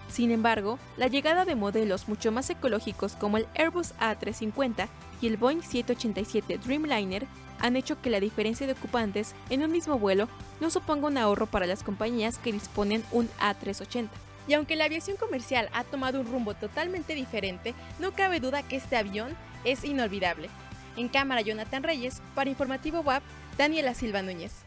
Sin 0.08 0.30
embargo, 0.30 0.78
la 0.96 1.06
llegada 1.06 1.44
de 1.44 1.54
modelos 1.54 2.06
mucho 2.06 2.32
más 2.32 2.50
ecológicos 2.50 3.16
como 3.16 3.38
el 3.38 3.46
Airbus 3.54 3.94
A350 3.98 4.88
y 5.22 5.26
el 5.26 5.38
Boeing 5.38 5.62
787 5.62 6.58
Dreamliner 6.58 7.26
han 7.60 7.76
hecho 7.76 8.00
que 8.00 8.10
la 8.10 8.20
diferencia 8.20 8.66
de 8.66 8.74
ocupantes 8.74 9.34
en 9.48 9.62
un 9.62 9.70
mismo 9.70 9.98
vuelo 9.98 10.28
no 10.60 10.68
suponga 10.68 11.06
un 11.06 11.16
ahorro 11.16 11.46
para 11.46 11.66
las 11.66 11.82
compañías 11.82 12.38
que 12.38 12.52
disponen 12.52 13.04
un 13.10 13.28
A380. 13.40 14.08
Y 14.48 14.54
aunque 14.54 14.76
la 14.76 14.84
aviación 14.84 15.16
comercial 15.16 15.68
ha 15.72 15.84
tomado 15.84 16.20
un 16.20 16.26
rumbo 16.26 16.54
totalmente 16.54 17.14
diferente, 17.14 17.74
no 18.00 18.12
cabe 18.12 18.40
duda 18.40 18.62
que 18.62 18.76
este 18.76 18.96
avión 18.96 19.36
es 19.64 19.84
inolvidable. 19.84 20.50
En 20.96 21.08
cámara 21.08 21.40
Jonathan 21.40 21.84
Reyes, 21.84 22.20
para 22.34 22.50
Informativo 22.50 23.00
WAP, 23.00 23.22
Daniela 23.56 23.94
Silva 23.94 24.22
Núñez. 24.22 24.64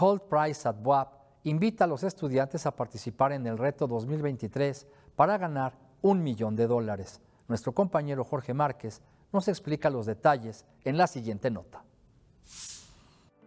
Hold 0.00 0.22
Price 0.28 0.68
at 0.68 0.76
WAP 0.80 1.12
invita 1.42 1.84
a 1.84 1.86
los 1.88 2.04
estudiantes 2.04 2.66
a 2.66 2.76
participar 2.76 3.32
en 3.32 3.46
el 3.48 3.58
reto 3.58 3.88
2023 3.88 4.86
para 5.16 5.36
ganar 5.38 5.76
un 6.02 6.22
millón 6.22 6.54
de 6.54 6.68
dólares. 6.68 7.20
Nuestro 7.48 7.72
compañero 7.72 8.22
Jorge 8.22 8.54
Márquez 8.54 9.02
nos 9.32 9.48
explica 9.48 9.90
los 9.90 10.06
detalles 10.06 10.64
en 10.84 10.96
la 10.96 11.08
siguiente 11.08 11.50
nota. 11.50 11.82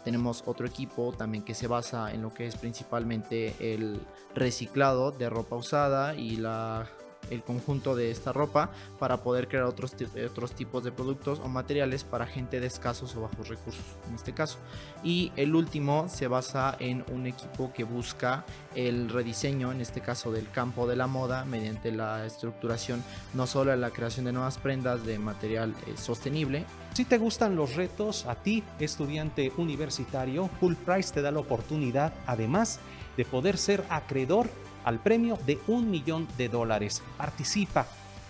Tenemos 0.03 0.43
otro 0.45 0.65
equipo 0.65 1.13
también 1.13 1.43
que 1.43 1.53
se 1.53 1.67
basa 1.67 2.13
en 2.13 2.21
lo 2.21 2.33
que 2.33 2.47
es 2.47 2.55
principalmente 2.55 3.55
el 3.59 3.99
reciclado 4.33 5.11
de 5.11 5.29
ropa 5.29 5.55
usada 5.55 6.15
y 6.15 6.37
la 6.37 6.87
el 7.29 7.43
conjunto 7.43 7.95
de 7.95 8.11
esta 8.11 8.33
ropa 8.33 8.71
para 8.97 9.23
poder 9.23 9.47
crear 9.47 9.65
otros, 9.65 9.95
otros 10.29 10.53
tipos 10.53 10.83
de 10.83 10.91
productos 10.91 11.39
o 11.39 11.47
materiales 11.47 12.03
para 12.03 12.25
gente 12.25 12.59
de 12.59 12.67
escasos 12.67 13.15
o 13.15 13.21
bajos 13.21 13.47
recursos 13.47 13.83
en 14.07 14.15
este 14.15 14.33
caso. 14.33 14.57
Y 15.03 15.31
el 15.35 15.55
último 15.55 16.07
se 16.09 16.27
basa 16.27 16.75
en 16.79 17.03
un 17.11 17.27
equipo 17.27 17.71
que 17.73 17.83
busca 17.83 18.45
el 18.75 19.09
rediseño, 19.09 19.71
en 19.71 19.81
este 19.81 20.01
caso 20.01 20.31
del 20.31 20.49
campo 20.51 20.87
de 20.87 20.95
la 20.95 21.07
moda, 21.07 21.45
mediante 21.45 21.91
la 21.91 22.25
estructuración 22.25 23.03
no 23.33 23.47
solo 23.47 23.71
de 23.71 23.77
la 23.77 23.91
creación 23.91 24.25
de 24.25 24.33
nuevas 24.33 24.57
prendas 24.57 25.05
de 25.05 25.19
material 25.19 25.73
eh, 25.87 25.93
sostenible. 25.97 26.65
Si 26.93 27.05
te 27.05 27.17
gustan 27.17 27.55
los 27.55 27.75
retos, 27.75 28.25
a 28.25 28.35
ti, 28.35 28.63
estudiante 28.79 29.51
universitario, 29.57 30.49
Full 30.59 30.75
Price 30.75 31.13
te 31.13 31.21
da 31.21 31.31
la 31.31 31.39
oportunidad, 31.39 32.13
además 32.25 32.79
de 33.17 33.25
poder 33.25 33.57
ser 33.57 33.83
acreedor 33.89 34.49
al 34.83 34.99
premio 34.99 35.37
de 35.45 35.59
un 35.67 35.89
millón 35.89 36.27
de 36.37 36.49
dólares. 36.49 37.01
Participa. 37.17 37.85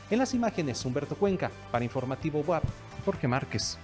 En 0.10 0.20
las 0.20 0.34
imágenes, 0.34 0.84
Humberto 0.86 1.16
Cuenca, 1.16 1.52
para 1.72 1.86
Informativo 1.86 2.42
WAP, 2.42 2.64
Jorge 3.06 3.28
Márquez. 3.28 3.78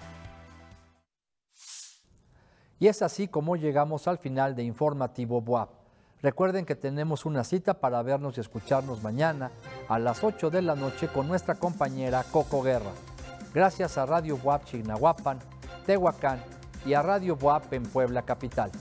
Y 2.80 2.88
es 2.88 3.02
así 3.02 3.28
como 3.28 3.56
llegamos 3.56 4.08
al 4.08 4.18
final 4.18 4.56
de 4.56 4.64
Informativo 4.64 5.40
WAP. 5.40 5.70
Recuerden 6.22 6.66
que 6.66 6.76
tenemos 6.76 7.26
una 7.26 7.44
cita 7.44 7.76
para 7.76 8.02
vernos 8.02 8.38
y 8.38 8.42
escucharnos 8.42 9.04
mañana 9.04 9.52
a 9.88 10.00
las 10.00 10.24
8 10.24 10.50
de 10.50 10.62
la 10.62 10.76
noche 10.76 11.08
con 11.08 11.28
nuestra 11.28 11.56
compañera 11.56 12.24
Coco 12.32 12.64
Guerra. 12.64 12.92
Gracias 13.54 13.98
a 13.98 14.06
Radio 14.06 14.38
WAP 14.44 14.66
Chignahuapan, 14.66 15.40
Tehuacán 15.86 16.44
y 16.86 16.94
a 16.94 17.02
Radio 17.02 17.38
WAP 17.40 17.74
en 17.74 17.84
Puebla 17.84 18.24
Capital. 18.24 18.72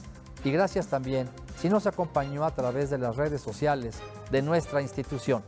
Y 0.43 0.51
gracias 0.51 0.87
también 0.87 1.29
si 1.61 1.69
nos 1.69 1.87
acompañó 1.87 2.45
a 2.45 2.55
través 2.55 2.91
de 2.91 2.99
las 2.99 3.17
redes 3.17 3.41
sociales 3.41 3.97
de 4.31 4.43
nuestra 4.43 4.83
institución. 4.83 5.43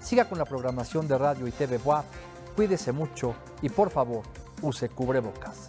Siga 0.00 0.28
con 0.28 0.38
la 0.38 0.44
programación 0.44 1.06
de 1.06 1.18
Radio 1.18 1.46
y 1.46 1.52
TV 1.52 1.78
WAP, 1.84 2.04
cuídese 2.56 2.92
mucho 2.92 3.34
y 3.60 3.68
por 3.68 3.90
favor 3.90 4.22
use 4.62 4.88
cubrebocas. 4.88 5.68